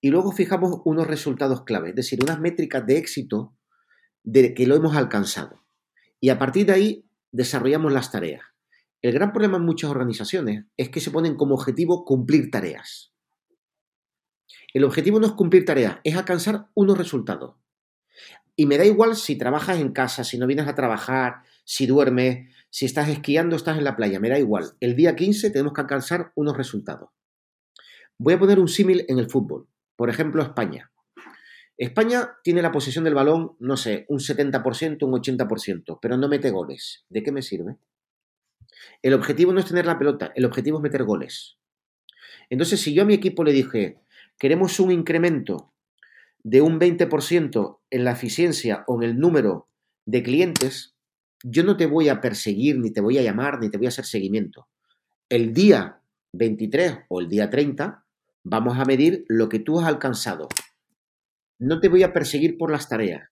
[0.00, 3.56] y luego fijamos unos resultados clave, es decir, unas métricas de éxito
[4.22, 5.64] de que lo hemos alcanzado.
[6.20, 8.42] Y a partir de ahí desarrollamos las tareas.
[9.00, 13.11] El gran problema en muchas organizaciones es que se ponen como objetivo cumplir tareas.
[14.72, 17.56] El objetivo no es cumplir tareas, es alcanzar unos resultados.
[18.56, 22.54] Y me da igual si trabajas en casa, si no vienes a trabajar, si duermes,
[22.70, 24.72] si estás esquiando, estás en la playa, me da igual.
[24.80, 27.10] El día 15 tenemos que alcanzar unos resultados.
[28.18, 29.68] Voy a poner un símil en el fútbol.
[29.96, 30.90] Por ejemplo, España.
[31.76, 36.50] España tiene la posesión del balón, no sé, un 70%, un 80%, pero no mete
[36.50, 37.04] goles.
[37.08, 37.76] ¿De qué me sirve?
[39.02, 41.56] El objetivo no es tener la pelota, el objetivo es meter goles.
[42.50, 44.01] Entonces, si yo a mi equipo le dije,
[44.42, 45.72] queremos un incremento
[46.42, 49.68] de un 20% en la eficiencia o en el número
[50.04, 50.96] de clientes,
[51.44, 53.90] yo no te voy a perseguir, ni te voy a llamar, ni te voy a
[53.90, 54.66] hacer seguimiento.
[55.28, 56.02] El día
[56.32, 58.04] 23 o el día 30
[58.42, 60.48] vamos a medir lo que tú has alcanzado
[61.62, 63.30] no te voy a perseguir por las tareas.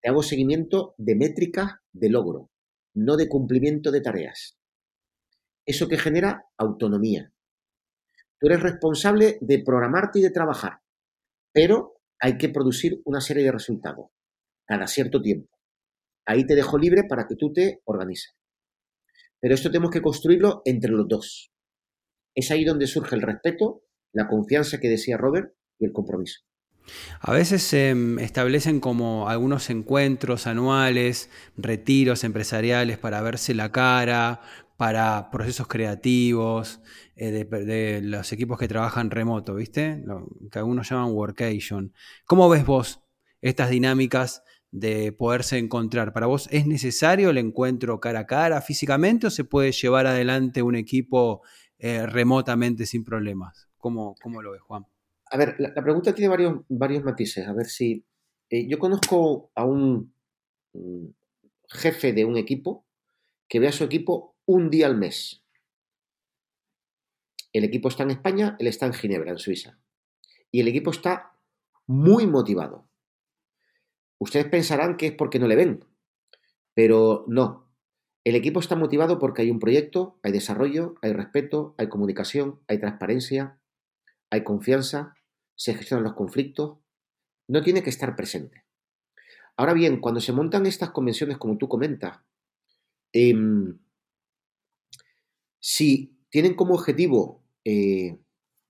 [0.00, 2.48] Te hago seguimiento de métricas de logro,
[2.94, 4.56] no de cumplimiento de tareas.
[5.66, 7.34] Eso que genera autonomía.
[8.38, 10.80] Tú eres responsable de programarte y de trabajar,
[11.52, 14.10] pero hay que producir una serie de resultados
[14.66, 15.56] cada cierto tiempo.
[16.26, 18.34] Ahí te dejo libre para que tú te organices.
[19.40, 21.52] Pero esto tenemos que construirlo entre los dos.
[22.34, 26.40] Es ahí donde surge el respeto, la confianza que decía Robert y el compromiso.
[27.20, 34.40] A veces se establecen como algunos encuentros anuales, retiros empresariales para verse la cara,
[34.76, 36.80] para procesos creativos,
[37.16, 40.04] eh, de, los equipos que trabajan remoto, ¿viste?
[40.50, 41.92] Que algunos llaman workation.
[42.26, 43.02] ¿Cómo ves vos
[43.40, 46.12] estas dinámicas de poderse encontrar?
[46.12, 50.62] ¿Para vos es necesario el encuentro cara a cara físicamente o se puede llevar adelante
[50.62, 51.42] un equipo
[51.78, 53.68] eh, remotamente sin problemas?
[53.78, 54.86] ¿Cómo, ¿Cómo lo ves, Juan?
[55.30, 57.48] A ver, la, pregunta tiene varios, varios matices.
[57.48, 58.04] A ver si.
[58.50, 60.12] Eh, yo conozco a un
[61.68, 62.84] jefe de un equipo
[63.48, 65.42] que ve a su equipo un día al mes.
[67.52, 69.78] El equipo está en España, él está en Ginebra, en Suiza.
[70.50, 71.32] Y el equipo está
[71.86, 72.88] muy motivado.
[74.18, 75.84] Ustedes pensarán que es porque no le ven,
[76.74, 77.70] pero no.
[78.24, 82.78] El equipo está motivado porque hay un proyecto, hay desarrollo, hay respeto, hay comunicación, hay
[82.78, 83.60] transparencia,
[84.30, 85.14] hay confianza,
[85.54, 86.78] se gestionan los conflictos,
[87.48, 88.64] no tiene que estar presente.
[89.56, 92.18] Ahora bien, cuando se montan estas convenciones, como tú comentas,
[93.12, 93.78] em,
[95.68, 98.20] si tienen como objetivo eh,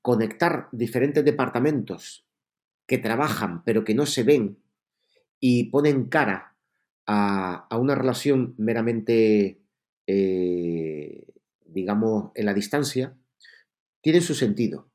[0.00, 2.26] conectar diferentes departamentos
[2.86, 4.56] que trabajan pero que no se ven
[5.38, 6.56] y ponen cara
[7.06, 9.60] a, una relación meramente,
[10.06, 11.26] eh,
[11.66, 13.14] digamos, en la distancia,
[14.00, 14.90] tienen su sentido.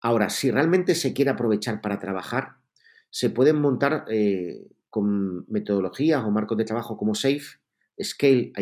[0.00, 2.56] Ahora, si realmente se quiere aprovechar para trabajar,
[3.08, 7.60] se pueden montar eh, con metodologías o marcos de trabajo como SAFE,
[8.02, 8.52] Scale,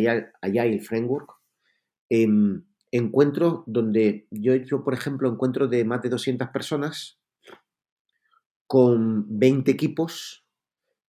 [0.42, 1.30] Agile, Framework,
[2.10, 2.62] em,
[2.96, 7.18] encuentros donde yo he hecho, por ejemplo, encuentros de más de 200 personas
[8.68, 10.46] con 20 equipos,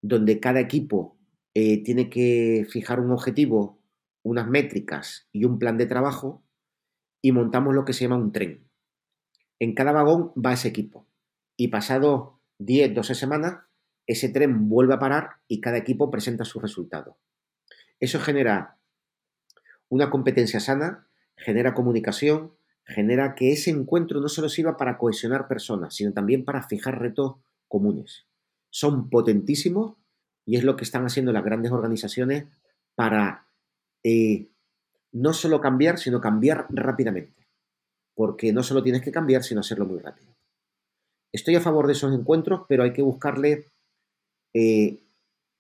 [0.00, 1.18] donde cada equipo
[1.52, 3.82] eh, tiene que fijar un objetivo,
[4.22, 6.42] unas métricas y un plan de trabajo,
[7.20, 8.66] y montamos lo que se llama un tren.
[9.58, 11.06] En cada vagón va ese equipo.
[11.54, 13.58] Y pasado 10, 12 semanas,
[14.06, 17.18] ese tren vuelve a parar y cada equipo presenta su resultado.
[18.00, 18.78] Eso genera
[19.90, 22.52] una competencia sana, genera comunicación,
[22.84, 27.36] genera que ese encuentro no solo sirva para cohesionar personas, sino también para fijar retos
[27.68, 28.26] comunes.
[28.70, 29.96] Son potentísimos
[30.46, 32.44] y es lo que están haciendo las grandes organizaciones
[32.94, 33.46] para
[34.02, 34.48] eh,
[35.12, 37.44] no solo cambiar, sino cambiar rápidamente
[38.14, 40.32] porque no solo tienes que cambiar, sino hacerlo muy rápido.
[41.32, 43.66] Estoy a favor de esos encuentros, pero hay que buscarle
[44.54, 44.98] eh,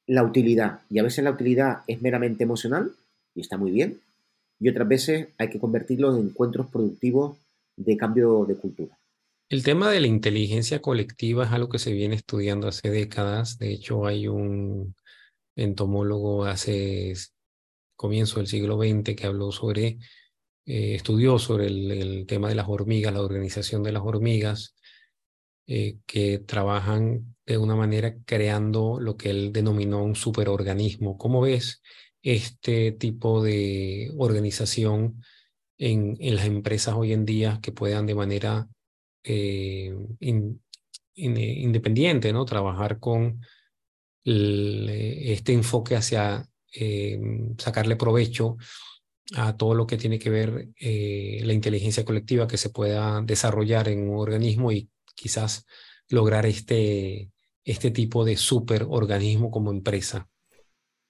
[0.06, 0.80] la utilidad.
[0.88, 2.92] Y a veces la utilidad es meramente emocional,
[3.34, 4.00] y está muy bien,
[4.60, 7.38] y otras veces hay que convertirlo en encuentros productivos
[7.76, 8.98] de cambio de cultura.
[9.48, 13.58] El tema de la inteligencia colectiva es algo que se viene estudiando hace décadas.
[13.58, 14.94] De hecho, hay un
[15.54, 17.14] entomólogo hace
[17.96, 19.98] comienzo del siglo XX que habló sobre
[20.66, 24.74] eh, estudió sobre el, tema de las hormigas, la organización de las hormigas,
[25.66, 31.18] eh, que trabajan de una manera creando lo que él denominó un superorganismo.
[31.18, 31.82] ¿Cómo ves
[32.24, 35.22] este tipo de organización
[35.78, 38.66] en, las empresas hoy en día que puedan de manera
[39.22, 39.94] eh,
[41.14, 42.44] independiente ¿no?
[42.44, 43.40] trabajar con
[44.24, 46.48] este enfoque hacia
[47.58, 48.56] sacarle provecho
[49.36, 53.88] a todo lo que tiene que ver eh, la inteligencia colectiva que se pueda desarrollar
[53.88, 55.66] en un organismo y quizás
[56.08, 57.30] lograr este,
[57.64, 60.28] este tipo de superorganismo como empresa?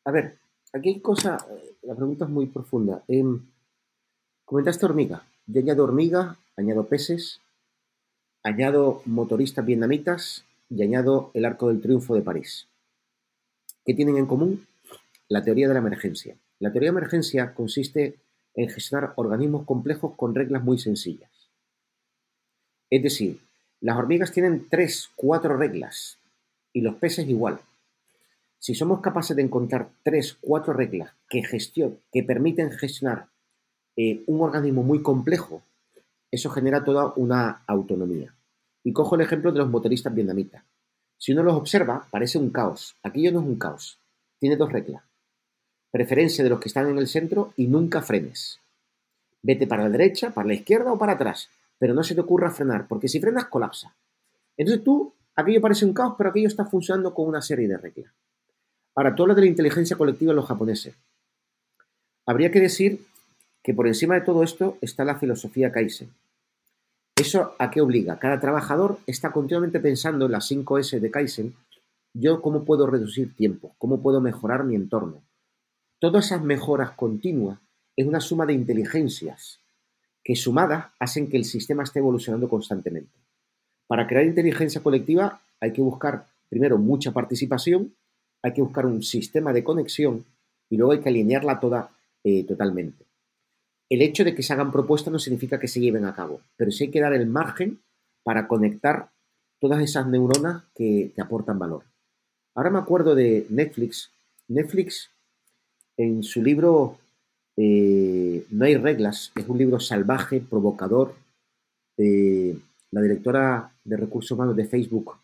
[0.04, 0.38] A ver,
[0.74, 3.02] aquí hay cosa, eh, la pregunta es muy profunda.
[3.08, 3.24] Eh,
[4.44, 5.24] comentaste hormiga.
[5.46, 7.40] Yo añado hormiga, añado peces,
[8.42, 12.66] añado motoristas vietnamitas y añado el arco del triunfo de París.
[13.84, 14.66] ¿Qué tienen en común?
[15.28, 16.36] La teoría de la emergencia.
[16.58, 18.16] La teoría de emergencia consiste
[18.54, 21.30] en gestionar organismos complejos con reglas muy sencillas.
[22.90, 23.40] Es decir,
[23.80, 26.18] las hormigas tienen tres, cuatro reglas
[26.72, 27.60] y los peces igual.
[28.64, 31.42] Si somos capaces de encontrar tres, cuatro reglas que,
[32.10, 33.26] que permiten gestionar
[33.94, 35.60] eh, un organismo muy complejo,
[36.30, 38.34] eso genera toda una autonomía.
[38.82, 40.64] Y cojo el ejemplo de los motoristas vietnamitas.
[41.18, 42.96] Si uno los observa, parece un caos.
[43.02, 43.98] Aquello no es un caos.
[44.38, 45.02] Tiene dos reglas
[45.90, 48.60] preferencia de los que están en el centro y nunca frenes.
[49.42, 52.50] Vete para la derecha, para la izquierda o para atrás, pero no se te ocurra
[52.50, 53.94] frenar, porque si frenas colapsa.
[54.56, 58.10] Entonces tú, aquello parece un caos, pero aquello está funcionando con una serie de reglas.
[58.96, 60.94] Ahora, todo lo de la inteligencia colectiva de los japoneses.
[62.26, 63.04] Habría que decir
[63.62, 66.10] que por encima de todo esto está la filosofía Kaizen.
[67.16, 68.18] ¿Eso a qué obliga?
[68.18, 71.54] Cada trabajador está continuamente pensando en las 5 S de Kaizen.
[72.12, 75.22] Yo cómo puedo reducir tiempo, cómo puedo mejorar mi entorno.
[76.00, 77.58] Todas esas mejoras continuas
[77.96, 79.60] es una suma de inteligencias
[80.22, 83.12] que sumadas hacen que el sistema esté evolucionando constantemente.
[83.86, 87.94] Para crear inteligencia colectiva hay que buscar primero mucha participación,
[88.44, 90.26] hay que buscar un sistema de conexión
[90.68, 91.90] y luego hay que alinearla toda
[92.22, 93.06] eh, totalmente.
[93.88, 96.70] El hecho de que se hagan propuestas no significa que se lleven a cabo, pero
[96.70, 97.80] sí hay que dar el margen
[98.22, 99.08] para conectar
[99.60, 101.84] todas esas neuronas que, que aportan valor.
[102.54, 104.10] Ahora me acuerdo de Netflix.
[104.48, 105.10] Netflix,
[105.96, 106.98] en su libro
[107.56, 111.14] eh, No hay reglas, es un libro salvaje, provocador.
[111.96, 115.16] La directora de recursos humanos de Facebook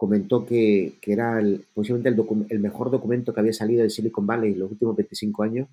[0.00, 4.54] comentó que, era el, posiblemente el, el, mejor documento que había salido de Silicon Valley
[4.54, 5.68] en los últimos 25 años.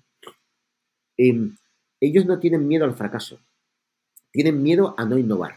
[1.16, 1.56] Em,
[1.98, 3.38] ellos no tienen miedo al fracaso,
[4.30, 5.54] tienen miedo a no innovar.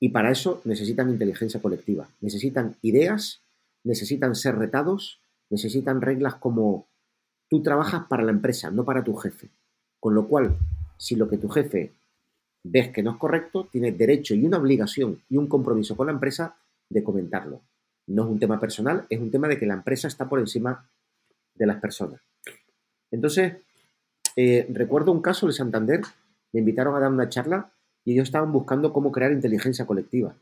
[0.00, 3.42] Y para eso necesitan inteligencia colectiva, necesitan ideas,
[3.84, 6.86] necesitan ser retados, necesitan reglas como
[7.50, 9.50] tú trabajas para la empresa, no para tu jefe.
[10.00, 10.56] Con lo cual,
[10.96, 11.92] si lo que tu jefe
[12.64, 16.14] ves que no es correcto, tienes derecho y una obligación y un compromiso con la
[16.14, 16.56] empresa
[16.88, 17.60] de comentarlo.
[18.06, 20.88] No es un tema personal, es un tema de que la empresa está por encima
[21.54, 22.20] de las personas.
[23.10, 23.54] Entonces,
[24.36, 26.00] eh, recuerdo un caso de Santander,
[26.52, 27.70] me invitaron a dar una charla
[28.04, 30.34] y ellos estaban buscando cómo crear inteligencia colectiva.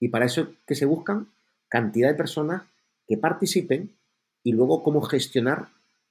[0.00, 1.28] Y para eso, ¿qué se buscan?
[1.68, 2.62] Cantidad de personas
[3.06, 3.90] que participen
[4.42, 5.68] y luego cómo gestionar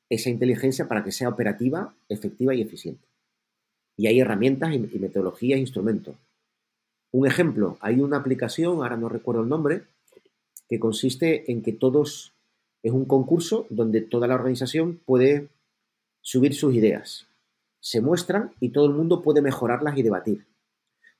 [0.09, 3.05] esa inteligencia para que sea operativa, efectiva y eficiente.
[3.97, 6.15] Y hay herramientas y, metodologías e instrumentos.
[7.11, 9.83] Un ejemplo, hay una aplicación, ahora no recuerdo el nombre,
[10.71, 12.31] que consiste en que todos,
[12.81, 15.49] es un concurso donde toda la organización puede
[16.21, 17.27] subir sus ideas.
[17.81, 20.45] Se muestran y todo el mundo puede mejorarlas y debatir.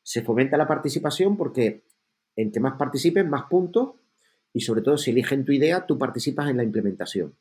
[0.03, 1.81] Se fomenta la participación porque
[2.37, 3.89] entre más participen, más puntos
[4.53, 7.35] y sobre todo si eligen tu idea, tú participas en la implementación.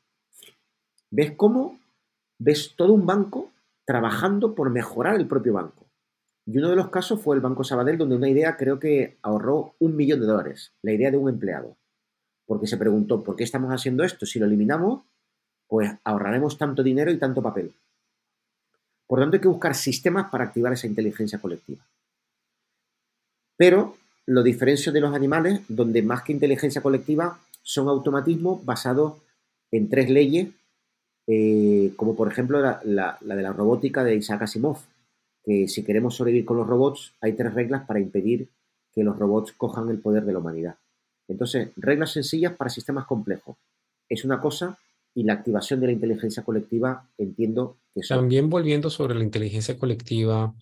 [1.13, 1.79] ¿Ves cómo?
[2.41, 3.53] Ves todo un banco
[3.85, 5.87] trabajando por mejorar el propio banco.
[6.45, 9.77] Y uno de los casos fue el Banco Sabadell, donde una idea creo que ahorró
[9.79, 11.77] un millón de dólares, la idea de un empleado.
[12.51, 14.27] Porque se preguntó, ¿por qué estamos haciendo esto?
[14.27, 15.03] Si lo eliminamos,
[15.69, 17.73] pues ahorraremos tanto dinero y tanto papel.
[19.07, 21.87] Por tanto, hay que buscar sistemas para activar esa inteligencia colectiva.
[23.57, 23.95] Pero
[24.27, 29.19] lo diferencio de los animales, donde más que inteligencia colectiva son automatismos basados
[29.71, 30.49] en tres leyes,
[31.29, 32.81] eh, como por ejemplo la,
[33.21, 34.79] de la robótica de Isaac Asimov,
[35.45, 38.49] que si queremos sobrevivir con los robots, hay tres reglas para impedir
[38.93, 40.80] que los robots cojan el poder de la humanidad.
[41.31, 43.57] Entonces, reglas sencillas para sistemas complejos.
[44.09, 44.79] Es una cosa
[45.15, 50.55] y la activación de la inteligencia colectiva, entiendo que También volviendo sobre la inteligencia colectiva,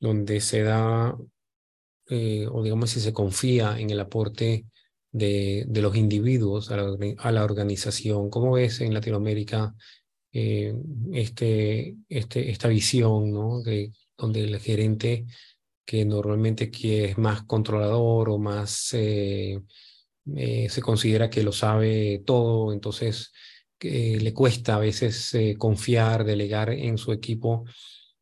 [0.00, 1.16] donde se da,
[2.08, 4.66] eh, o digamos si se confía en el aporte
[5.10, 8.30] de, de los individuos a la, a la, organización.
[8.30, 9.74] ¿Cómo ves en Latinoamérica
[10.32, 10.74] eh,
[11.12, 13.62] este, este, esta visión, ¿no?
[13.62, 15.26] De, donde el gerente
[15.86, 19.62] que normalmente es más controlador o más eh,
[20.26, 23.32] se considera que lo sabe todo, entonces
[23.78, 27.64] que le cuesta a veces eh, confiar, delegar en su equipo.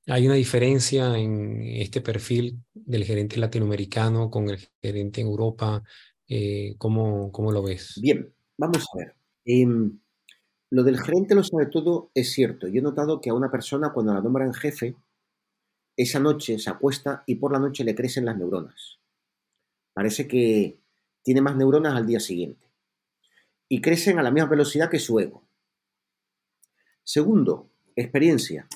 [0.07, 5.83] ¿Hay una diferencia en este perfil del gerente latinoamericano con el gerente en Europa?
[6.29, 7.99] Eh, ¿cómo, ¿cómo, lo ves?
[8.01, 9.15] Bien, vamos a ver.
[9.45, 9.99] Em,
[10.71, 12.67] lo del gerente lo sabe todo es cierto.
[12.69, 14.97] Yo he notado que a una persona cuando la nombran jefe,
[15.97, 18.99] esa noche se acuesta y por la noche le crecen las neuronas.
[19.95, 20.81] Parece que
[21.25, 22.71] tiene más neuronas al día siguiente.
[23.69, 25.49] Y crecen a la misma velocidad que su ego.
[27.03, 28.69] Segundo, experiencia.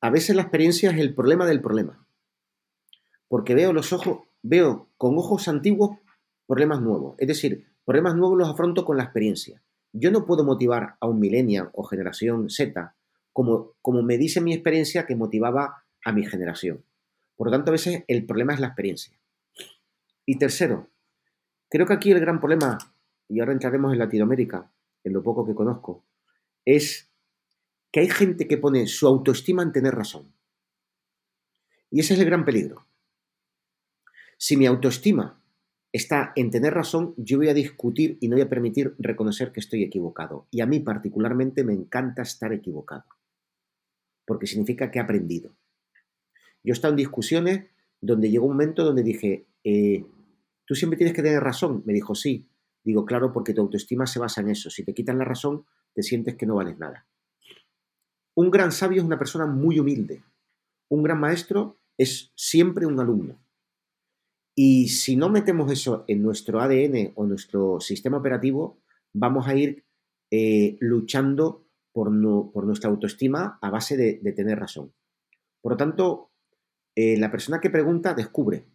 [0.00, 2.06] A veces la experiencia es el problema del problema.
[3.28, 5.98] Porque veo los ojos, veo con ojos antiguos
[6.46, 7.14] problemas nuevos.
[7.18, 9.62] Es decir, problemas nuevos los afronto con la experiencia.
[9.92, 12.94] Yo no puedo motivar a un millennial o generación Z
[13.32, 16.84] como, como me dice mi experiencia que motivaba a mi generación.
[17.36, 19.18] Por lo tanto, a veces el problema es la experiencia.
[20.24, 20.90] Y tercero,
[21.68, 22.78] creo que aquí el gran problema,
[23.28, 24.70] y ahora entraremos en Latinoamérica,
[25.04, 26.04] en lo poco que conozco,
[26.64, 27.10] es
[27.92, 30.32] que hay gente que pone su autoestima en tener razón.
[31.90, 32.86] Y ese es el gran peligro.
[34.38, 35.40] Si mi autoestima
[35.92, 39.60] está en tener razón, yo voy a discutir y no voy a permitir reconocer que
[39.60, 40.46] estoy equivocado.
[40.50, 43.04] Y a mí particularmente me encanta estar equivocado,
[44.26, 45.54] porque significa que he aprendido.
[46.62, 50.04] Yo he estado en discusiones donde llegó un momento donde dije, eh,
[50.66, 51.82] tú siempre tienes que tener razón.
[51.86, 52.46] Me dijo, sí.
[52.84, 54.70] Digo, claro, porque tu autoestima se basa en eso.
[54.70, 55.64] Si te quitan la razón,
[55.94, 57.06] te sientes que no vales nada.
[58.34, 60.22] Un gran sabio es una persona muy humilde.
[60.88, 63.38] un gran maestro es siempre un alumno.
[64.54, 68.78] Y si no metemos eso en nuestro ADN o nuestro sistema operativo,
[69.12, 69.84] vamos a ir
[70.30, 74.92] eh, luchando por, nuestra autoestima a base de, tener razón.
[75.60, 76.30] Por lo tanto,
[76.94, 78.66] eh, la persona que pregunta descubre.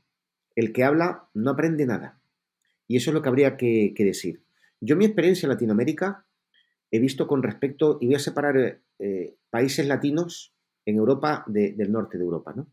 [0.55, 2.21] El que habla no aprende nada.
[2.87, 4.43] Y eso es lo que habría que, decir.
[4.79, 6.25] Yo mi experiencia en Latinoamérica
[6.91, 10.53] he visto con respecto, y voy a separar eh, países latinos
[10.85, 12.53] en Europa del norte de Europa.
[12.55, 12.67] ¿no?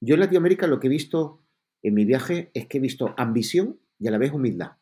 [0.00, 1.44] Yo en Latinoamérica lo que he visto
[1.82, 4.72] en mi viaje es que he visto ambición y a la vez humildad.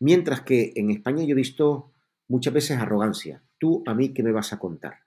[0.00, 1.92] Mientras que en España yo he visto
[2.28, 3.42] muchas veces arrogancia.
[3.58, 5.04] Tú a mí, ¿qué me vas a contar?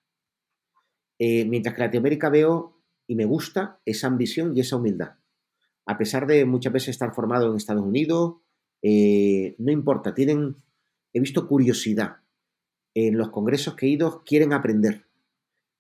[1.19, 5.15] Eh, mientras que en Latinoamérica veo y me gusta esa ambición y esa humildad.
[5.85, 8.35] A pesar de muchas veces estar formado en Estados Unidos,
[8.81, 10.55] eh, no importa, tienen,
[11.13, 12.17] he visto curiosidad.
[12.93, 15.05] En los congresos que he ido quieren aprender.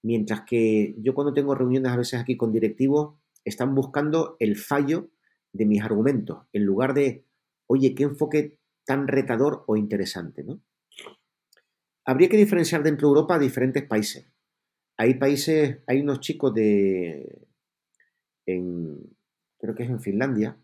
[0.03, 3.15] Mientras que yo cuando tengo reuniones a veces aquí con directivos,
[3.45, 5.09] están buscando el fallo
[5.53, 7.25] de mis argumentos, en lugar de,
[7.67, 10.61] oye, qué enfoque tan retador o interesante, ¿no?
[12.05, 14.25] Habría que diferenciar dentro de Europa diferentes países.
[15.01, 17.47] Hay países, hay unos chicos de,
[18.45, 20.57] creo que es en Finlandia,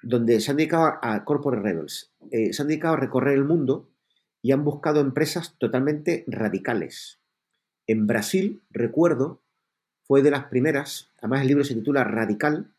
[0.00, 3.90] donde se han dedicado a Corporate Rebels, eh, se han dedicado a recorrer el mundo
[4.42, 7.18] y han buscado empresas totalmente radicales.
[7.88, 9.42] En Brasil, recuerdo,
[10.04, 12.72] fue de las primeras, además el libro se titula Radical,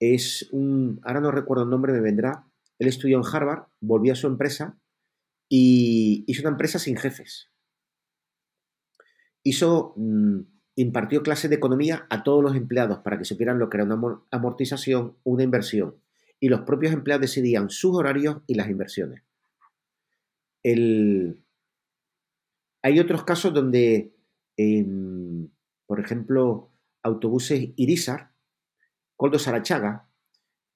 [0.00, 2.48] es un, ahora no recuerdo el nombre, me vendrá,
[2.80, 4.76] él estudió en Harvard, volvió a su empresa
[5.48, 7.51] y hizo una empresa sin jefes.
[9.42, 10.40] Hizo, mm,
[10.76, 14.20] impartió clases de economía a todos los empleados para que supieran lo que era una
[14.30, 15.96] amortización, una inversión.
[16.40, 19.22] Y los propios empleados decidían sus horarios y las inversiones.
[20.64, 21.36] Hay
[23.00, 24.12] otros casos donde,
[25.86, 26.70] por ejemplo,
[27.02, 28.32] autobuses Irizar,
[29.16, 30.08] Coldo Sarachaga,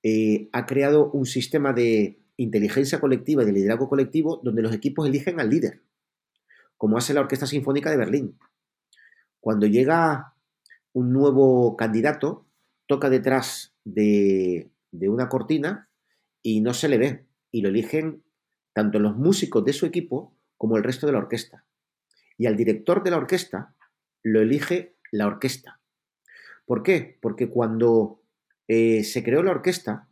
[0.02, 5.08] eh, ha creado un sistema de inteligencia colectiva y de liderazgo colectivo donde los equipos
[5.08, 5.82] eligen al líder,
[6.76, 8.38] como hace la Orquesta Sinfónica de Berlín.
[9.46, 10.34] Cuando llega
[10.92, 12.48] un nuevo candidato,
[12.86, 15.88] toca detrás de, una cortina
[16.42, 18.24] y no se le ve, y lo eligen
[18.72, 21.64] tanto los músicos de su equipo como el resto de la orquesta.
[22.36, 23.76] Y al director de la orquesta
[24.24, 25.80] lo elige la orquesta.
[26.64, 27.16] ¿Por qué?
[27.22, 28.22] Porque cuando
[28.66, 30.08] eh, se creó la orquesta,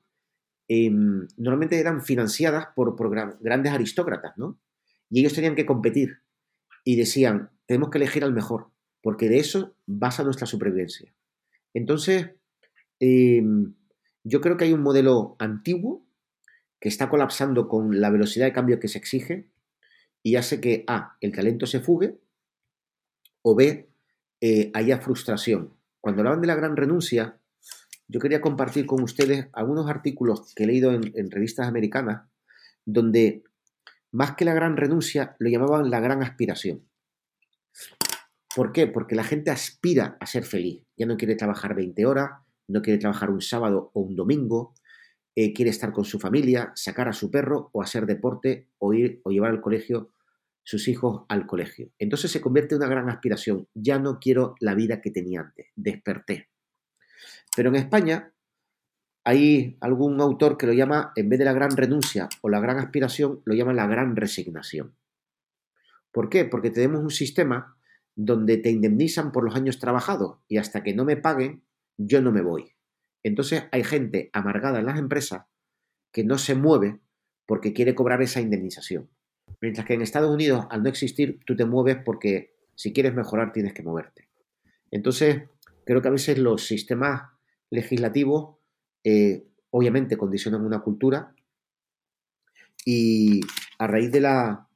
[0.68, 2.96] Em, normalmente eran financiadas por,
[3.40, 4.58] grandes aristócratas, ¿no?
[5.10, 6.22] Y ellos tenían que competir
[6.84, 8.70] y decían, tenemos que elegir al mejor,
[9.04, 11.12] porque de eso basa nuestra supervivencia.
[11.74, 12.30] Entonces,
[13.00, 13.74] em,
[14.24, 16.06] yo creo que hay un modelo antiguo
[16.80, 19.50] que está colapsando con la velocidad de cambio que se exige
[20.22, 22.18] y hace que A, el talento se fugue,
[23.42, 23.90] o B,
[24.40, 25.74] eh, haya frustración.
[26.00, 27.38] Cuando hablaban de la gran renuncia,
[28.08, 32.22] yo quería compartir con ustedes algunos artículos que he leído en, revistas americanas
[32.86, 33.44] donde
[34.12, 36.88] más que la gran renuncia lo llamaban la gran aspiración.
[38.54, 38.86] ¿Por qué?
[38.86, 40.84] Porque la gente aspira a ser feliz.
[40.96, 42.30] Ya no quiere trabajar 20 horas,
[42.68, 44.74] no quiere trabajar un sábado o un domingo,
[45.34, 49.20] eh, quiere estar con su familia, sacar a su perro o hacer deporte o ir
[49.24, 50.12] o llevar al colegio
[50.62, 51.90] sus hijos al colegio.
[51.98, 53.68] Entonces se convierte en una gran aspiración.
[53.74, 55.66] Ya no quiero la vida que tenía antes.
[55.74, 56.48] Desperté.
[57.56, 58.32] Pero en España
[59.24, 62.78] hay algún autor que lo llama, en vez de la gran renuncia o la gran
[62.78, 64.94] aspiración, lo llama la gran resignación.
[66.12, 66.44] ¿Por qué?
[66.44, 67.73] Porque tenemos un sistema
[68.16, 71.64] donde te indemnizan por los años trabajados y hasta que no me paguen,
[71.96, 72.72] yo no me voy.
[73.22, 75.46] Entonces hay gente amargada en las empresas
[76.12, 77.00] que no se mueve
[77.46, 79.10] porque quiere cobrar esa indemnización.
[79.60, 83.52] Mientras que en Estados Unidos, al no existir, tú te mueves porque si quieres mejorar
[83.52, 84.28] tienes que moverte.
[84.90, 85.42] Entonces,
[85.84, 87.22] creo que a veces los sistemas
[87.70, 88.56] legislativos
[89.02, 91.34] eh, obviamente condicionan una cultura
[92.84, 93.40] y
[93.78, 94.68] a raíz de la,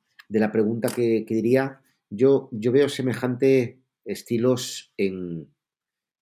[0.52, 1.80] pregunta que, diría,
[2.10, 5.48] yo, veo semejantes estilos en,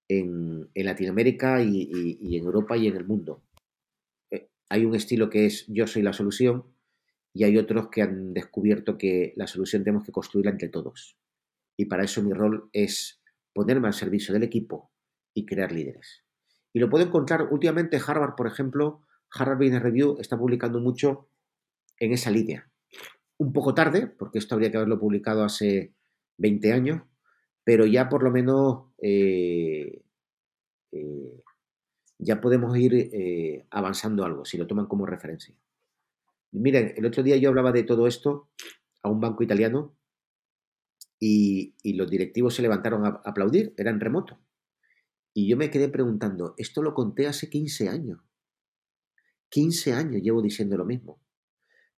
[0.09, 3.43] en, Latinoamérica y, en Europa y en el mundo.
[4.31, 6.65] Eh, hay un estilo que es yo soy la solución
[7.33, 11.17] y hay otros que han descubierto que la solución tenemos que construirla entre todos.
[11.77, 13.21] Y para eso mi rol es
[13.53, 14.91] ponerme al servicio del equipo
[15.35, 16.25] y crear líderes.
[16.73, 21.29] Y lo puedo encontrar últimamente Harvard, por ejemplo, Harvard Business Review está publicando mucho
[21.99, 22.71] en esa línea.
[23.39, 25.93] Un poco tarde, porque esto habría que haberlo publicado hace
[26.39, 27.03] 20 años,
[27.65, 30.03] pero ya por lo menos eh,
[30.93, 31.43] eh,
[32.19, 35.55] ya podemos ir eh, avanzando algo, si lo toman como referencia.
[36.53, 38.49] Miren, el otro día yo hablaba de todo esto
[39.03, 39.95] a un banco italiano
[41.19, 44.39] y, los directivos se levantaron a aplaudir, eran remoto.
[45.35, 48.21] Y yo me quedé preguntando, esto lo conté hace 15 años.
[49.51, 51.21] 15 años llevo diciendo lo mismo.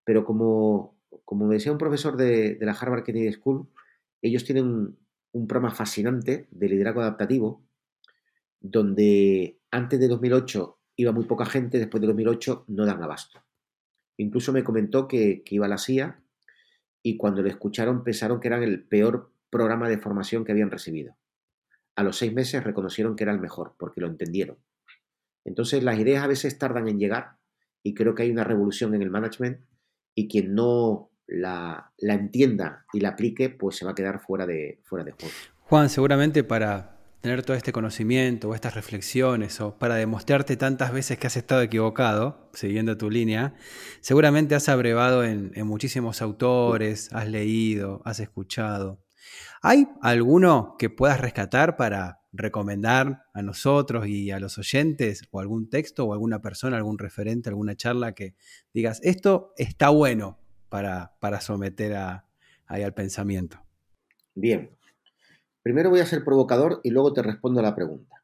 [0.04, 3.68] Pero como, como me decía un profesor de, la Harvard Kennedy School,
[4.22, 4.96] ellos tienen
[5.32, 7.64] un programa fascinante de liderazgo adaptativo,
[8.60, 13.44] donde antes de 2008 iba muy poca gente, después de 2008 no dan abasto.
[14.16, 16.20] Incluso me comentó que, iba a la CIA
[17.02, 21.16] y cuando lo escucharon pensaron que era el peor programa de formación que habían recibido.
[21.94, 24.58] A los seis meses reconocieron que era el mejor, porque lo entendieron.
[25.44, 27.38] Entonces las ideas a veces tardan en llegar
[27.82, 29.60] y creo que hay una revolución en el management
[30.18, 34.46] y quien no la, la entienda y la aplique, pues se va a quedar fuera
[34.46, 35.32] de, fuera de juego.
[35.60, 41.18] Juan, seguramente para tener todo este conocimiento o estas reflexiones o para demostrarte tantas veces
[41.18, 43.54] que has estado equivocado, siguiendo tu línea,
[44.00, 49.00] seguramente has abrevado en, muchísimos autores, has leído, has escuchado.
[49.62, 55.68] ¿Hay alguno que puedas rescatar para recomendar a nosotros y a los oyentes o algún
[55.68, 58.34] texto o alguna persona, algún referente, alguna charla que
[58.72, 60.38] digas, esto está bueno
[60.70, 62.24] para, para someter a,
[62.66, 63.60] al pensamiento?
[64.34, 64.70] Bien,
[65.68, 68.22] Primero voy a ser provocador y luego te respondo a la pregunta.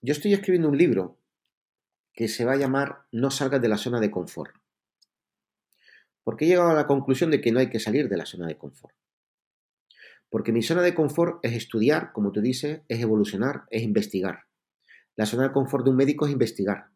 [0.00, 1.18] Yo estoy escribiendo un libro
[2.12, 4.54] que se va a llamar No salgas de la zona de confort.
[6.22, 8.46] Porque he llegado a la conclusión de que no hay que salir de la zona
[8.46, 8.94] de confort.
[10.32, 14.44] Porque mi zona de confort es estudiar, como tú dices, es evolucionar, es investigar.
[15.14, 16.86] La zona de confort de un médico es investigar.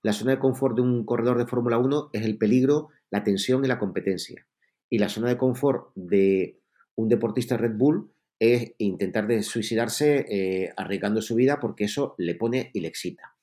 [0.00, 3.64] La zona de confort de un corredor de Fórmula 1 es el peligro, la tensión
[3.64, 4.46] y la competencia.
[4.88, 6.60] Y la zona de confort de
[6.94, 12.36] un deportista Red Bull es intentar de suicidarse eh, arriesgando su vida porque eso le
[12.36, 13.34] pone y le excita.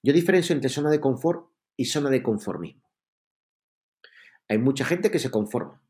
[0.00, 2.88] Yo diferencio entre zona de confort y zona de conformismo.
[4.48, 5.83] Hay mucha gente que se conforma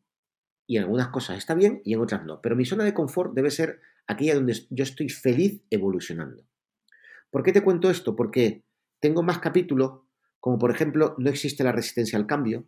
[0.66, 3.34] y en algunas cosas está bien y en otras no, pero mi zona de confort
[3.34, 6.44] debe ser aquella donde yo estoy feliz evolucionando.
[7.30, 8.14] ¿Por qué te cuento esto?
[8.16, 8.64] Porque
[9.00, 10.00] tengo más capítulos,
[10.40, 12.66] como por ejemplo, no existe la resistencia al cambio.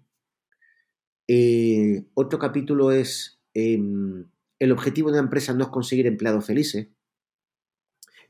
[1.29, 3.41] Eh, otro capítulo es...
[3.55, 4.27] Em,
[4.59, 6.89] el objetivo de una empresa no es conseguir empleados felices.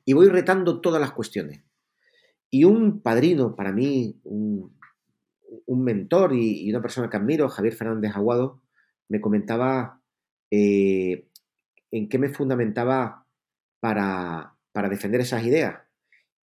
[0.05, 1.63] Y voy retando todas las cuestiones.
[2.51, 4.77] Y un padrino, para mí, un,
[5.69, 8.63] mentor y, una persona que admiro, Javier Fernández Aguado,
[9.09, 10.03] me comentaba
[10.51, 11.29] eh,
[11.91, 13.27] en qué me fundamentaba
[13.81, 14.53] para,
[14.91, 15.83] defender esas ideas.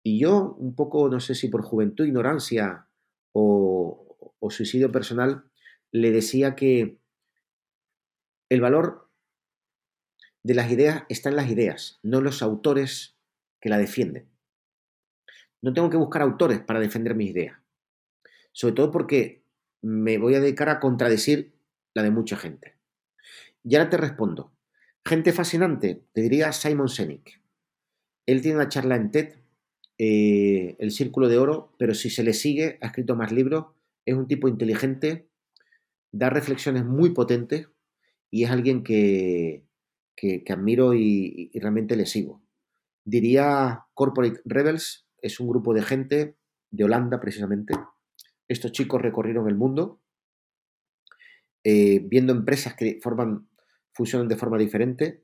[0.02, 2.88] Y yo, un poco, no sé si por juventud, ignorancia
[3.32, 5.44] o, o suicidio personal,
[5.92, 6.98] le decía que
[8.48, 9.10] el valor
[10.42, 13.16] de las ideas están las ideas, no los autores
[13.60, 14.28] que la defienden.
[15.60, 17.58] No tengo que buscar autores para defender mis ideas.
[18.50, 19.44] Sobre todo porque
[19.80, 21.54] me voy a dedicar a contradecir
[21.94, 22.76] la de mucha gente.
[23.64, 24.52] Y ahora te respondo.
[25.04, 27.40] Gente fascinante, te diría Simon Sinek.
[28.26, 29.34] Él tiene una charla en TED,
[29.98, 33.66] eh, El Círculo de Oro, pero si se le sigue, ha escrito más libros,
[34.06, 35.28] es un tipo inteligente,
[36.12, 37.68] da reflexiones muy potentes
[38.30, 39.64] y es alguien que,
[40.16, 42.42] que, admiro y, realmente le sigo.
[43.04, 46.36] Diría Corporate Rebels, es un grupo de gente
[46.70, 47.74] de Holanda precisamente.
[48.48, 50.01] Estos chicos recorrieron el mundo
[51.64, 53.48] eh, viendo empresas que forman,
[53.92, 55.22] funcionan de forma diferente.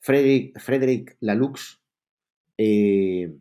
[0.00, 1.80] Frederick, Frederick Lalux
[2.58, 3.36] eh,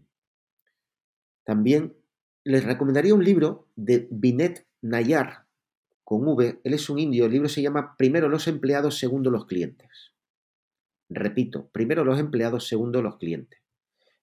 [1.44, 1.96] también
[2.44, 5.46] les recomendaría un libro de Binet Nayar
[6.04, 6.62] con V.
[6.64, 7.26] Él es un indio.
[7.26, 10.14] El libro se llama Primero los empleados, segundo los clientes.
[11.10, 13.60] Repito, primero los empleados, segundo los clientes.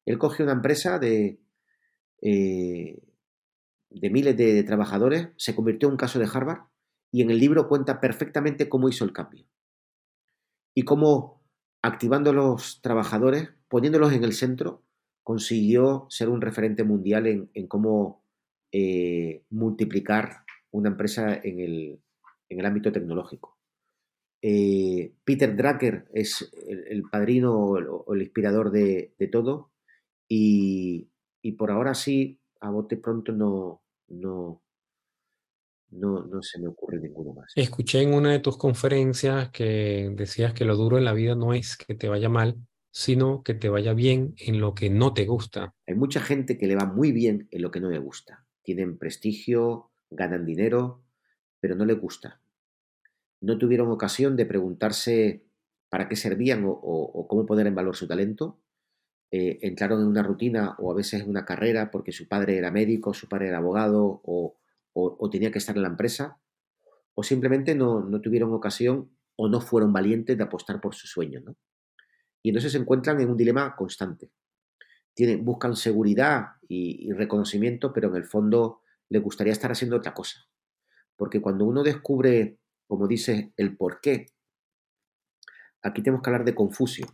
[0.05, 1.41] Él coge una empresa de,
[2.21, 3.03] eh,
[3.91, 6.72] de miles de, trabajadores, se convirtió en un caso de Harvard
[7.13, 9.47] y en el libro cuenta perfectamente cómo hizo el cambio.
[10.75, 11.43] Y cómo,
[11.83, 14.83] activando a los trabajadores, poniéndolos en el centro,
[15.23, 18.25] consiguió ser un referente mundial en, cómo
[18.73, 21.61] eh, multiplicar una empresa en
[22.49, 23.53] el ámbito tecnológico.
[24.45, 29.71] Eh, Peter Drucker es el, padrino o el, inspirador de, todo.
[30.29, 31.09] Y,
[31.57, 34.63] por ahora sí, a bote pronto no, no,
[35.93, 37.53] no, no se me ocurre ninguno más.
[37.55, 41.55] Escuché en una de tus conferencias que decías que lo duro en la vida no
[41.55, 42.57] es que te vaya mal,
[42.91, 45.75] sino que te vaya bien en lo que no te gusta.
[45.87, 48.47] Hay mucha gente que le va muy bien en lo que no le gusta.
[48.63, 51.05] Tienen prestigio, ganan dinero,
[51.61, 52.43] pero no le gusta
[53.43, 55.45] no tuvieron ocasión de preguntarse
[55.91, 58.61] para qué servían o, cómo poner en valor su talento.
[59.31, 62.71] Eh, entraron en una rutina o a veces en una carrera porque su padre era
[62.71, 64.57] médico, su padre era abogado o,
[65.31, 66.39] tenía que estar en la empresa,
[67.15, 71.43] o simplemente no, tuvieron ocasión o no fueron valientes de apostar por su sueño.
[72.43, 74.31] Y entonces se encuentran en un dilema constante.
[75.15, 80.47] tienen, buscan seguridad y, reconocimiento, pero en el fondo le gustaría estar haciendo otra cosa.
[81.17, 84.27] Porque cuando uno descubre, como dice, el por qué,
[85.83, 87.07] aquí tenemos que hablar de Confucio.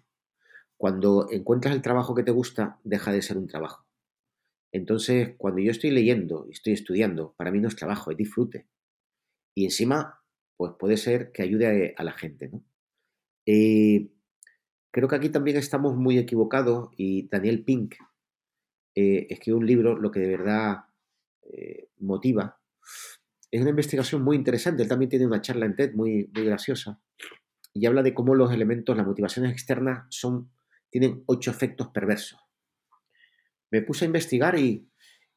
[0.76, 3.88] Cuando encuentras el trabajo que te gusta, deja de ser un trabajo.
[4.72, 8.66] Entonces, cuando yo estoy leyendo y estoy estudiando, para mí no es trabajo, es disfrute.
[9.54, 10.22] Y encima,
[10.56, 12.64] pues puede ser que ayude a, la gente, ¿no?
[13.46, 14.10] Eh,
[14.90, 17.94] creo que aquí también estamos muy equivocados y Daniel Pink
[18.94, 20.84] eh, escribe un libro, lo que de verdad
[21.42, 22.60] eh, motiva.
[23.50, 27.00] Es una investigación muy interesante, él también tiene una charla en TED muy, muy graciosa
[27.72, 30.50] y habla de cómo los elementos, las motivaciones externas son,
[30.90, 32.47] tienen ocho efectos perversos.
[33.70, 34.88] Me puse a investigar y,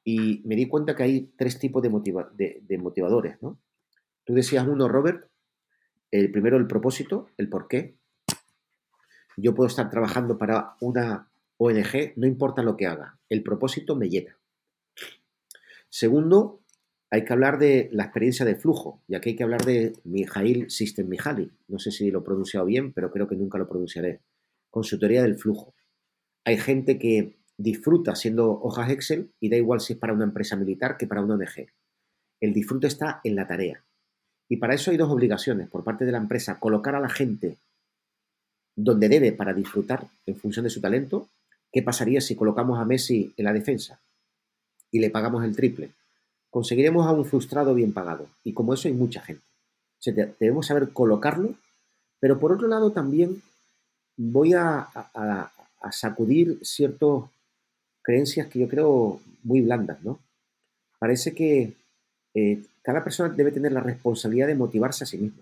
[0.06, 1.90] me di cuenta que hay tres tipos de,
[2.78, 3.42] motivadores.
[3.42, 3.60] ¿no?
[4.24, 5.30] Tú decías uno, Robert,
[6.12, 7.98] el primero el propósito, el por qué.
[9.38, 14.10] Yo puedo estar trabajando para una ONG, no importa lo que haga, el propósito me
[14.10, 14.38] llena.
[15.90, 16.62] Segundo,
[17.10, 20.68] hay que hablar de la experiencia de flujo, y aquí hay que hablar de Mijail
[21.06, 21.52] Mihaly.
[21.68, 24.22] No sé si lo he pronunciado bien, pero creo que nunca lo pronunciaré.
[24.70, 25.76] Con su teoría del flujo.
[26.46, 30.56] Hay gente que disfruta siendo hojas Excel y da igual si es para una empresa
[30.56, 31.68] militar que para una ONG.
[32.40, 33.82] El disfrute está en la tarea.
[34.50, 37.58] Y para eso hay dos obligaciones por parte de la empresa, colocar a la gente
[38.76, 41.28] donde debe para disfrutar en función de su talento.
[41.72, 44.02] ¿Qué pasaría si colocamos a Messi en la defensa
[44.92, 45.92] y le pagamos el triple?
[46.52, 48.28] conseguiremos a un frustrado bien pagado.
[48.44, 49.42] Y como eso hay mucha gente.
[50.40, 51.56] debemos saber colocarlo,
[52.20, 53.42] pero por otro lado también
[54.18, 54.90] voy a,
[55.92, 57.24] sacudir ciertas
[58.02, 60.20] creencias que yo creo muy blandas, ¿no?
[61.00, 61.74] Parece que
[62.34, 65.42] eh, cada persona debe tener la responsabilidad de motivarse a sí mismo.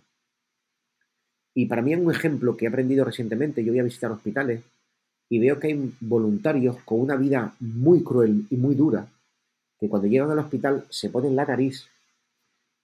[1.54, 4.62] Y para mí es un ejemplo que he aprendido recientemente, yo voy a visitar hospitales
[5.30, 9.08] y veo que hay voluntarios con una vida muy cruel y muy dura,
[9.80, 11.88] que cuando llegan al hospital se ponen la nariz,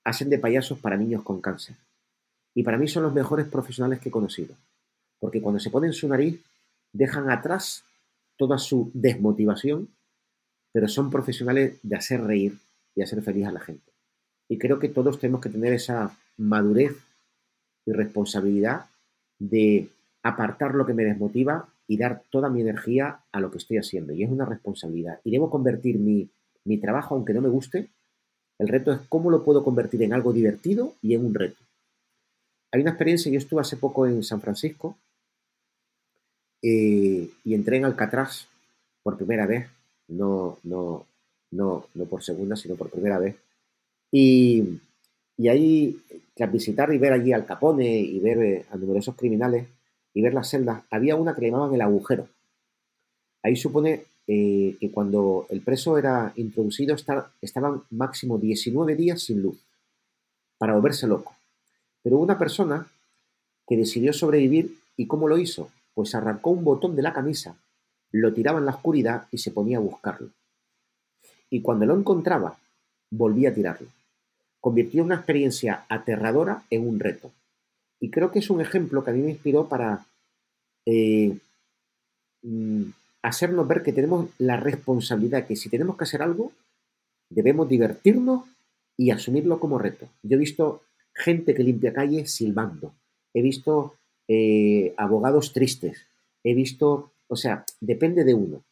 [0.04, 1.76] hacen de payasos para niños con cáncer.
[2.54, 4.56] Y para mí son los mejores profesionales que he conocido,
[5.20, 6.40] porque cuando se ponen su nariz
[6.94, 7.84] dejan atrás
[8.38, 9.90] toda su desmotivación,
[10.74, 12.58] pero son profesionales de hacer reír
[12.96, 13.92] y hacer feliz a la gente.
[14.50, 16.96] Y creo que todos tenemos que tener esa madurez
[17.86, 18.86] y responsabilidad
[19.40, 19.90] de
[20.24, 24.14] apartar lo que me desmotiva y dar toda mi energía a lo que estoy haciendo.
[24.14, 25.20] Y es una responsabilidad.
[25.24, 26.30] Y debo convertir mi
[26.66, 27.88] mi trabajo, aunque no me guste,
[28.60, 31.62] el reto es cómo lo puedo convertir en algo divertido y en un reto.
[32.72, 34.98] Hay una experiencia, yo estuve hace poco en San Francisco
[36.62, 38.48] eh, y entré en Alcatraz
[39.04, 39.68] por primera vez,
[40.08, 41.06] no, no,
[41.52, 43.36] no, no por segunda, sino por primera vez.
[44.12, 44.80] Y,
[45.38, 46.02] y ahí,
[46.34, 49.68] tras visitar y ver allí al Capone y ver eh, a numerosos criminales
[50.14, 52.28] y ver las celdas, había una que le llamaban el agujero.
[53.44, 56.96] Ahí supone eh, que cuando el preso era introducido
[57.42, 59.58] estaban máximo 19 días sin luz
[60.58, 61.36] para volverse loco.
[62.02, 62.88] Pero una persona
[63.68, 67.58] que decidió sobrevivir y cómo lo hizo, pues arrancó un botón de la camisa,
[68.12, 70.30] lo tiraba en la oscuridad y se ponía a buscarlo.
[71.50, 72.58] Y cuando lo encontraba,
[73.10, 73.88] volvía a tirarlo.
[74.60, 77.32] Convirtió una experiencia aterradora en un reto.
[78.00, 80.06] Y creo que es un ejemplo que a mí me inspiró para
[80.86, 81.38] eh,
[82.44, 82.84] mm,
[83.22, 86.52] hacernos ver que tenemos la responsabilidad, que si tenemos que hacer algo,
[87.30, 88.46] debemos divertirnos
[88.98, 90.08] y asumirlo como reto.
[90.24, 90.84] Yo he visto
[91.14, 92.94] gente que limpia calles silbando,
[93.34, 93.96] he visto
[94.28, 96.08] eh, abogados tristes,
[96.44, 98.64] he visto, o sea, depende de uno.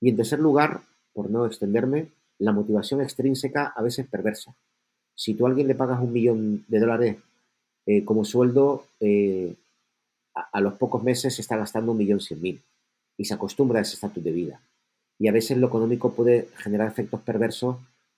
[0.00, 0.82] Y en tercer lugar,
[1.12, 4.54] por no extenderme, la motivación extrínseca a veces perversa.
[5.14, 7.16] Si tú a alguien le pagas un millón de dólares
[7.86, 9.54] eh, como sueldo, eh,
[10.34, 12.62] a, a, los pocos meses se está gastando un millón cien mil
[13.16, 14.60] y se acostumbra a ese estatus de vida.
[15.18, 17.76] Y a veces lo económico puede generar efectos perversos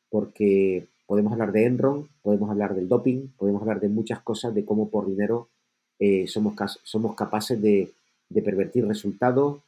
[0.08, 4.64] porque podemos hablar de Enron, podemos hablar del doping, podemos hablar de muchas cosas, de
[4.64, 5.48] cómo por dinero
[5.98, 7.92] eh, somos, somos capaces de,
[8.28, 9.60] de pervertir resultados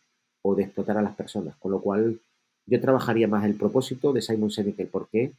[0.43, 1.57] o de explotar a las personas.
[1.57, 2.20] Con lo cual,
[2.66, 5.33] yo trabajaría más el propósito de Simon Sinek, el por qué,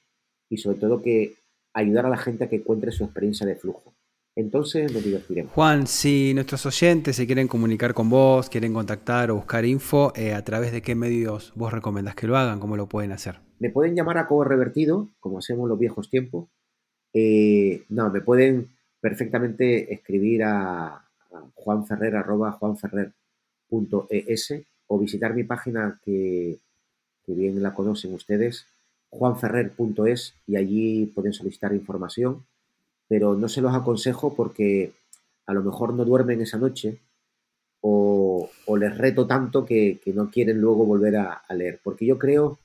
[0.50, 1.36] y sobre todo que
[1.74, 3.94] ayudar a la gente a que encuentre su experiencia de flujo
[4.38, 5.52] entonces nos divertiremos.
[5.52, 10.34] Juan, si nuestros oyentes se quieren comunicar con vos, quieren contactar o buscar info, eh,
[10.34, 12.60] ¿a través de qué medios vos recomendás que lo hagan?
[12.60, 13.40] ¿Cómo lo pueden hacer?
[13.58, 16.50] Me pueden llamar a Cobo Revertido, como hacemos los viejos tiempos.
[17.14, 18.77] Eh, no, me pueden
[19.10, 21.04] perfectamente escribir a,
[21.56, 22.16] juanferrer,
[22.60, 24.54] juanferrer.es
[24.88, 26.60] o visitar mi página que
[27.28, 28.66] bien la conocen ustedes,
[29.10, 32.46] juanferrer.es y allí pueden solicitar información
[33.08, 34.94] pero no se los aconsejo porque
[35.46, 37.00] a lo mejor no duermen esa noche
[37.82, 41.80] o, les reto tanto que, no quieren luego volver a, leer.
[41.84, 42.60] Porque yo creo,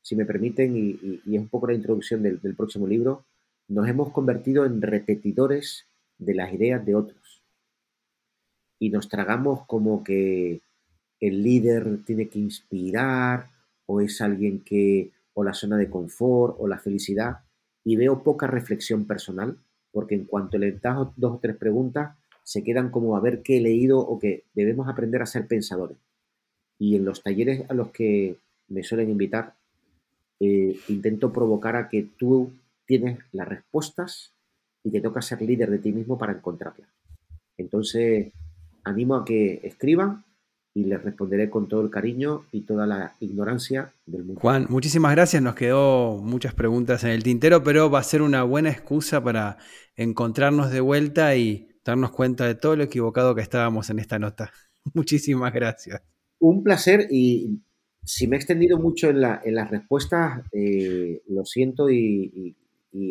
[0.00, 3.24] si me permiten, y, es un poco la introducción del, próximo libro,
[3.70, 5.86] nos hemos convertido en repetidores
[6.18, 7.40] de las ideas de otros.
[8.80, 10.60] Y nos tragamos como que
[11.20, 13.46] el líder tiene que inspirar,
[13.86, 17.44] o es alguien que, o la zona de confort, o la felicidad,
[17.84, 19.56] y veo poca reflexión personal,
[19.92, 23.58] porque en cuanto le das dos o tres preguntas, se quedan como a ver qué
[23.58, 25.96] he leído o que debemos aprender a ser pensadores.
[26.76, 29.54] Y en los talleres a los que me suelen invitar,
[30.40, 32.50] eh, intento provocar a que tú
[32.90, 34.34] tienes las respuestas
[34.82, 36.88] y te toca ser líder de ti mismo para encontrarlas.
[37.56, 38.32] Entonces,
[38.82, 40.24] animo a que escriban
[40.74, 44.40] y les responderé con todo el cariño y toda la ignorancia del mundo.
[44.40, 45.40] Juan, muchísimas gracias.
[45.40, 49.58] Nos quedó muchas preguntas en el tintero, pero va a ser una buena excusa para
[49.94, 54.52] encontrarnos de vuelta y darnos cuenta de todo lo equivocado que estábamos en esta nota.
[54.94, 56.02] Muchísimas gracias.
[56.40, 57.60] Un placer y
[58.04, 62.56] si me he extendido mucho en, las respuestas, eh, lo siento y,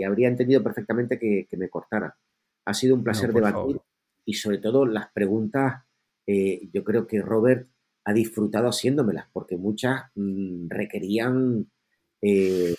[0.06, 2.18] habría entendido perfectamente que, me cortara.
[2.66, 3.80] Ha sido un placer debatir
[4.26, 5.84] y sobre todo las preguntas,
[6.28, 7.68] eh, yo creo que Robert
[8.06, 11.70] ha disfrutado haciéndomelas porque muchas mm, requerían
[12.22, 12.76] eh,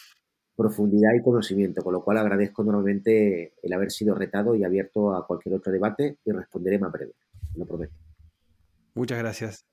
[0.57, 5.26] profundidad y conocimiento, con lo cual agradezco nuevamente el haber sido retado y abierto a
[5.26, 7.14] cualquier otro debate y responderé más breve,
[7.57, 7.94] lo prometo.
[8.94, 9.64] Muchas gracias.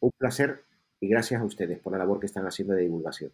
[0.00, 0.64] Un placer
[1.00, 3.32] y gracias a ustedes por la labor que están haciendo de divulgación.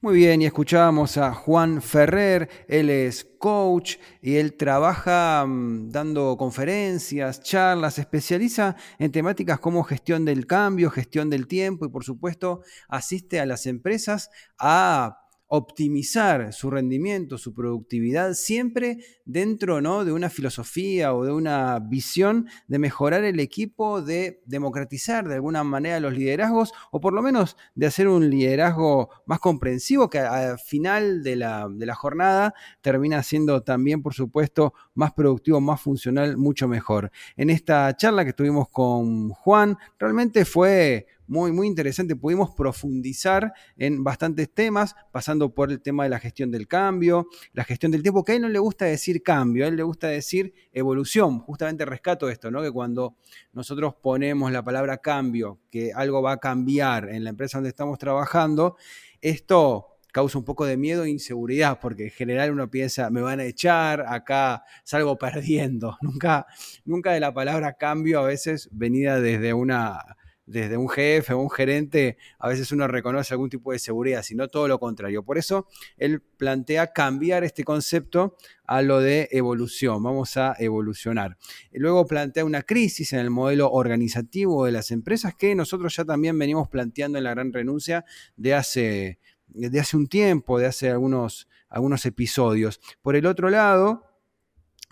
[0.00, 6.36] Muy bien, y escuchábamos a Juan Ferrer, él es coach y él trabaja mm, dando
[6.36, 12.60] conferencias, charlas, especializa en temáticas como gestión del cambio, gestión del tiempo y por supuesto
[12.88, 20.04] asiste a las empresas a optimizar su rendimiento, su productividad, siempre dentro ¿no?
[20.04, 25.64] de una filosofía o de una visión de mejorar el equipo, de democratizar de alguna
[25.64, 30.58] manera los liderazgos o por lo menos de hacer un liderazgo más comprensivo que al
[30.58, 36.36] final de la, de la jornada termina siendo también, por supuesto, más productivo, más funcional,
[36.36, 37.10] mucho mejor.
[37.36, 42.16] En esta charla que tuvimos con Juan, realmente fue muy, muy interesante.
[42.16, 47.64] Pudimos profundizar en bastantes temas, pasando por el tema de la gestión del cambio, la
[47.64, 50.08] gestión del tiempo, que a él no le gusta decir cambio, a él le gusta
[50.08, 51.38] decir evolución.
[51.40, 52.62] Justamente rescato esto, ¿no?
[52.62, 53.16] Que cuando
[53.52, 57.98] nosotros ponemos la palabra cambio, que algo va a cambiar en la empresa donde estamos
[57.98, 58.76] trabajando,
[59.20, 63.40] esto causa un poco de miedo e inseguridad, porque en general uno piensa, me van
[63.40, 65.96] a echar, acá salgo perdiendo.
[66.02, 66.46] Nunca,
[66.84, 70.16] nunca de la palabra cambio a veces venida desde una
[70.48, 74.48] desde un jefe o un gerente, a veces uno reconoce algún tipo de seguridad, sino
[74.48, 75.22] todo lo contrario.
[75.22, 75.66] Por eso
[75.98, 81.36] él plantea cambiar este concepto a lo de evolución, vamos a evolucionar.
[81.72, 86.38] Luego plantea una crisis en el modelo organizativo de las empresas que nosotros ya también
[86.38, 88.04] venimos planteando en la gran renuncia
[88.36, 89.18] de hace,
[89.48, 92.80] de hace un tiempo, de hace algunos, algunos episodios.
[93.02, 94.04] Por el otro lado,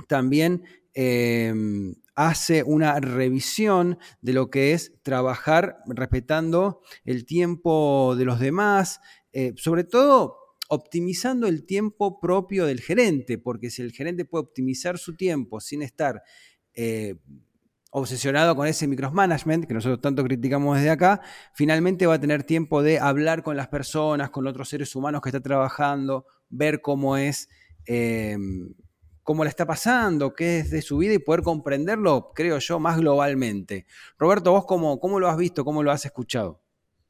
[0.07, 8.41] también em, hace una revisión de lo que es trabajar respetando el tiempo de los
[8.41, 9.01] demás,
[9.33, 10.39] eh, sobre todo
[10.69, 15.83] optimizando el tiempo propio del gerente, porque si el gerente puede optimizar su tiempo sin
[15.83, 16.23] estar
[16.75, 17.17] eh,
[17.91, 21.21] obsesionado con ese micromanagement que nosotros tanto criticamos desde acá,
[21.55, 25.29] finalmente va a tener tiempo de hablar con las personas, con otros seres humanos que
[25.29, 27.49] está trabajando, ver cómo es
[27.87, 28.37] eh,
[29.27, 32.97] cómo le está pasando, qué es de su vida y poder comprenderlo, creo yo, más
[32.97, 33.85] globalmente.
[34.19, 36.63] Roberto, vos cómo, cómo lo has visto, cómo lo has escuchado?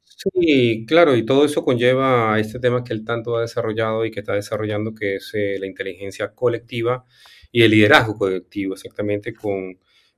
[0.03, 4.09] Sí, claro, y todo eso conlleva a este tema que él tanto ha desarrollado y
[4.09, 7.05] que está desarrollando, que es eh, la inteligencia colectiva
[7.51, 9.77] y el liderazgo colectivo, exactamente con,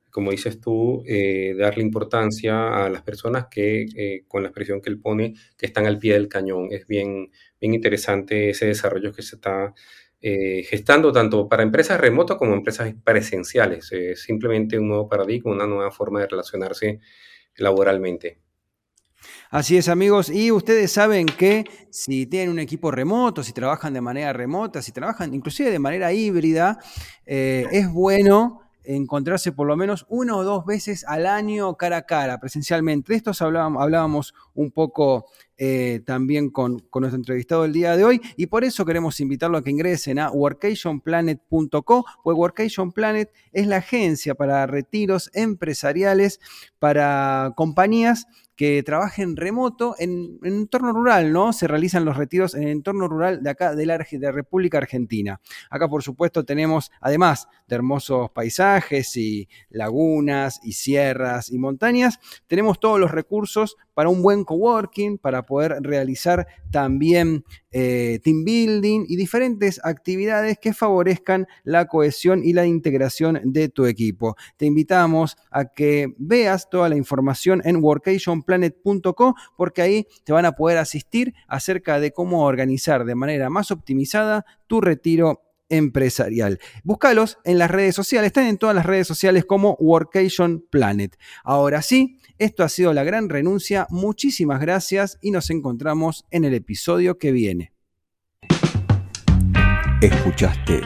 [0.09, 4.89] como dices tú, eh, darle importancia a las personas que, eh, con la expresión que
[4.89, 6.69] él pone, que están al pie del cañón.
[6.71, 7.29] Es bien,
[7.59, 9.73] bien interesante ese desarrollo que se está
[10.21, 13.91] eh, gestando tanto para empresas remotas como empresas presenciales.
[13.91, 16.99] Es simplemente un nuevo paradigma, una nueva forma de relacionarse
[17.55, 18.39] laboralmente.
[19.49, 20.29] Así es, amigos.
[20.29, 24.91] Y ustedes saben que si tienen un equipo remoto, si trabajan de manera remota, si
[24.91, 26.79] trabajan inclusive de manera híbrida,
[27.25, 32.01] eh, es bueno encontrarse por lo menos una o dos veces al año cara a
[32.03, 33.13] cara, presencialmente.
[33.13, 35.25] De hablábamos, hablábamos un poco
[35.57, 39.63] eh, también con, nuestro entrevistado el día de hoy y por eso queremos invitarlo a
[39.63, 46.39] que ingresen a workationplanet.co, pues Workation Planet es la agencia para retiros empresariales
[46.79, 48.27] para compañías
[48.59, 51.53] que trabajen remoto en, en entorno rural, ¿no?
[51.53, 54.79] Se realizan los retiros en el entorno rural de acá de la, de la República
[54.79, 55.39] Argentina.
[55.69, 62.81] Acá, por supuesto, tenemos, además de hermosos paisajes y lagunas y sierras y montañas, tenemos
[62.81, 69.15] todos los recursos para un buen coworking, para poder realizar también eh, team building y
[69.15, 74.35] diferentes actividades que favorezcan la cohesión y la integración de tu equipo.
[74.57, 80.53] Te invitamos a que veas toda la información en workationplanet.co porque ahí te van a
[80.53, 86.59] poder asistir acerca de cómo organizar de manera más optimizada tu retiro empresarial.
[86.83, 91.17] Búscalos en las redes sociales, están en todas las redes sociales como Workation Planet.
[91.43, 96.53] Ahora sí, esto ha sido la gran renuncia, muchísimas gracias y nos encontramos en el
[96.53, 97.73] episodio que viene.
[100.01, 100.81] Escuchaste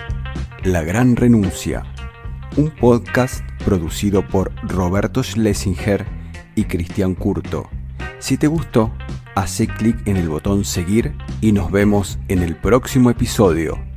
[0.64, 1.84] La Gran Renuncia,
[2.58, 6.06] un podcast producido por Roberto Schlesinger
[6.56, 7.70] y Cristian Curto.
[8.18, 8.92] Si te gustó,
[9.36, 13.93] hace clic en el botón seguir y nos vemos en el próximo episodio.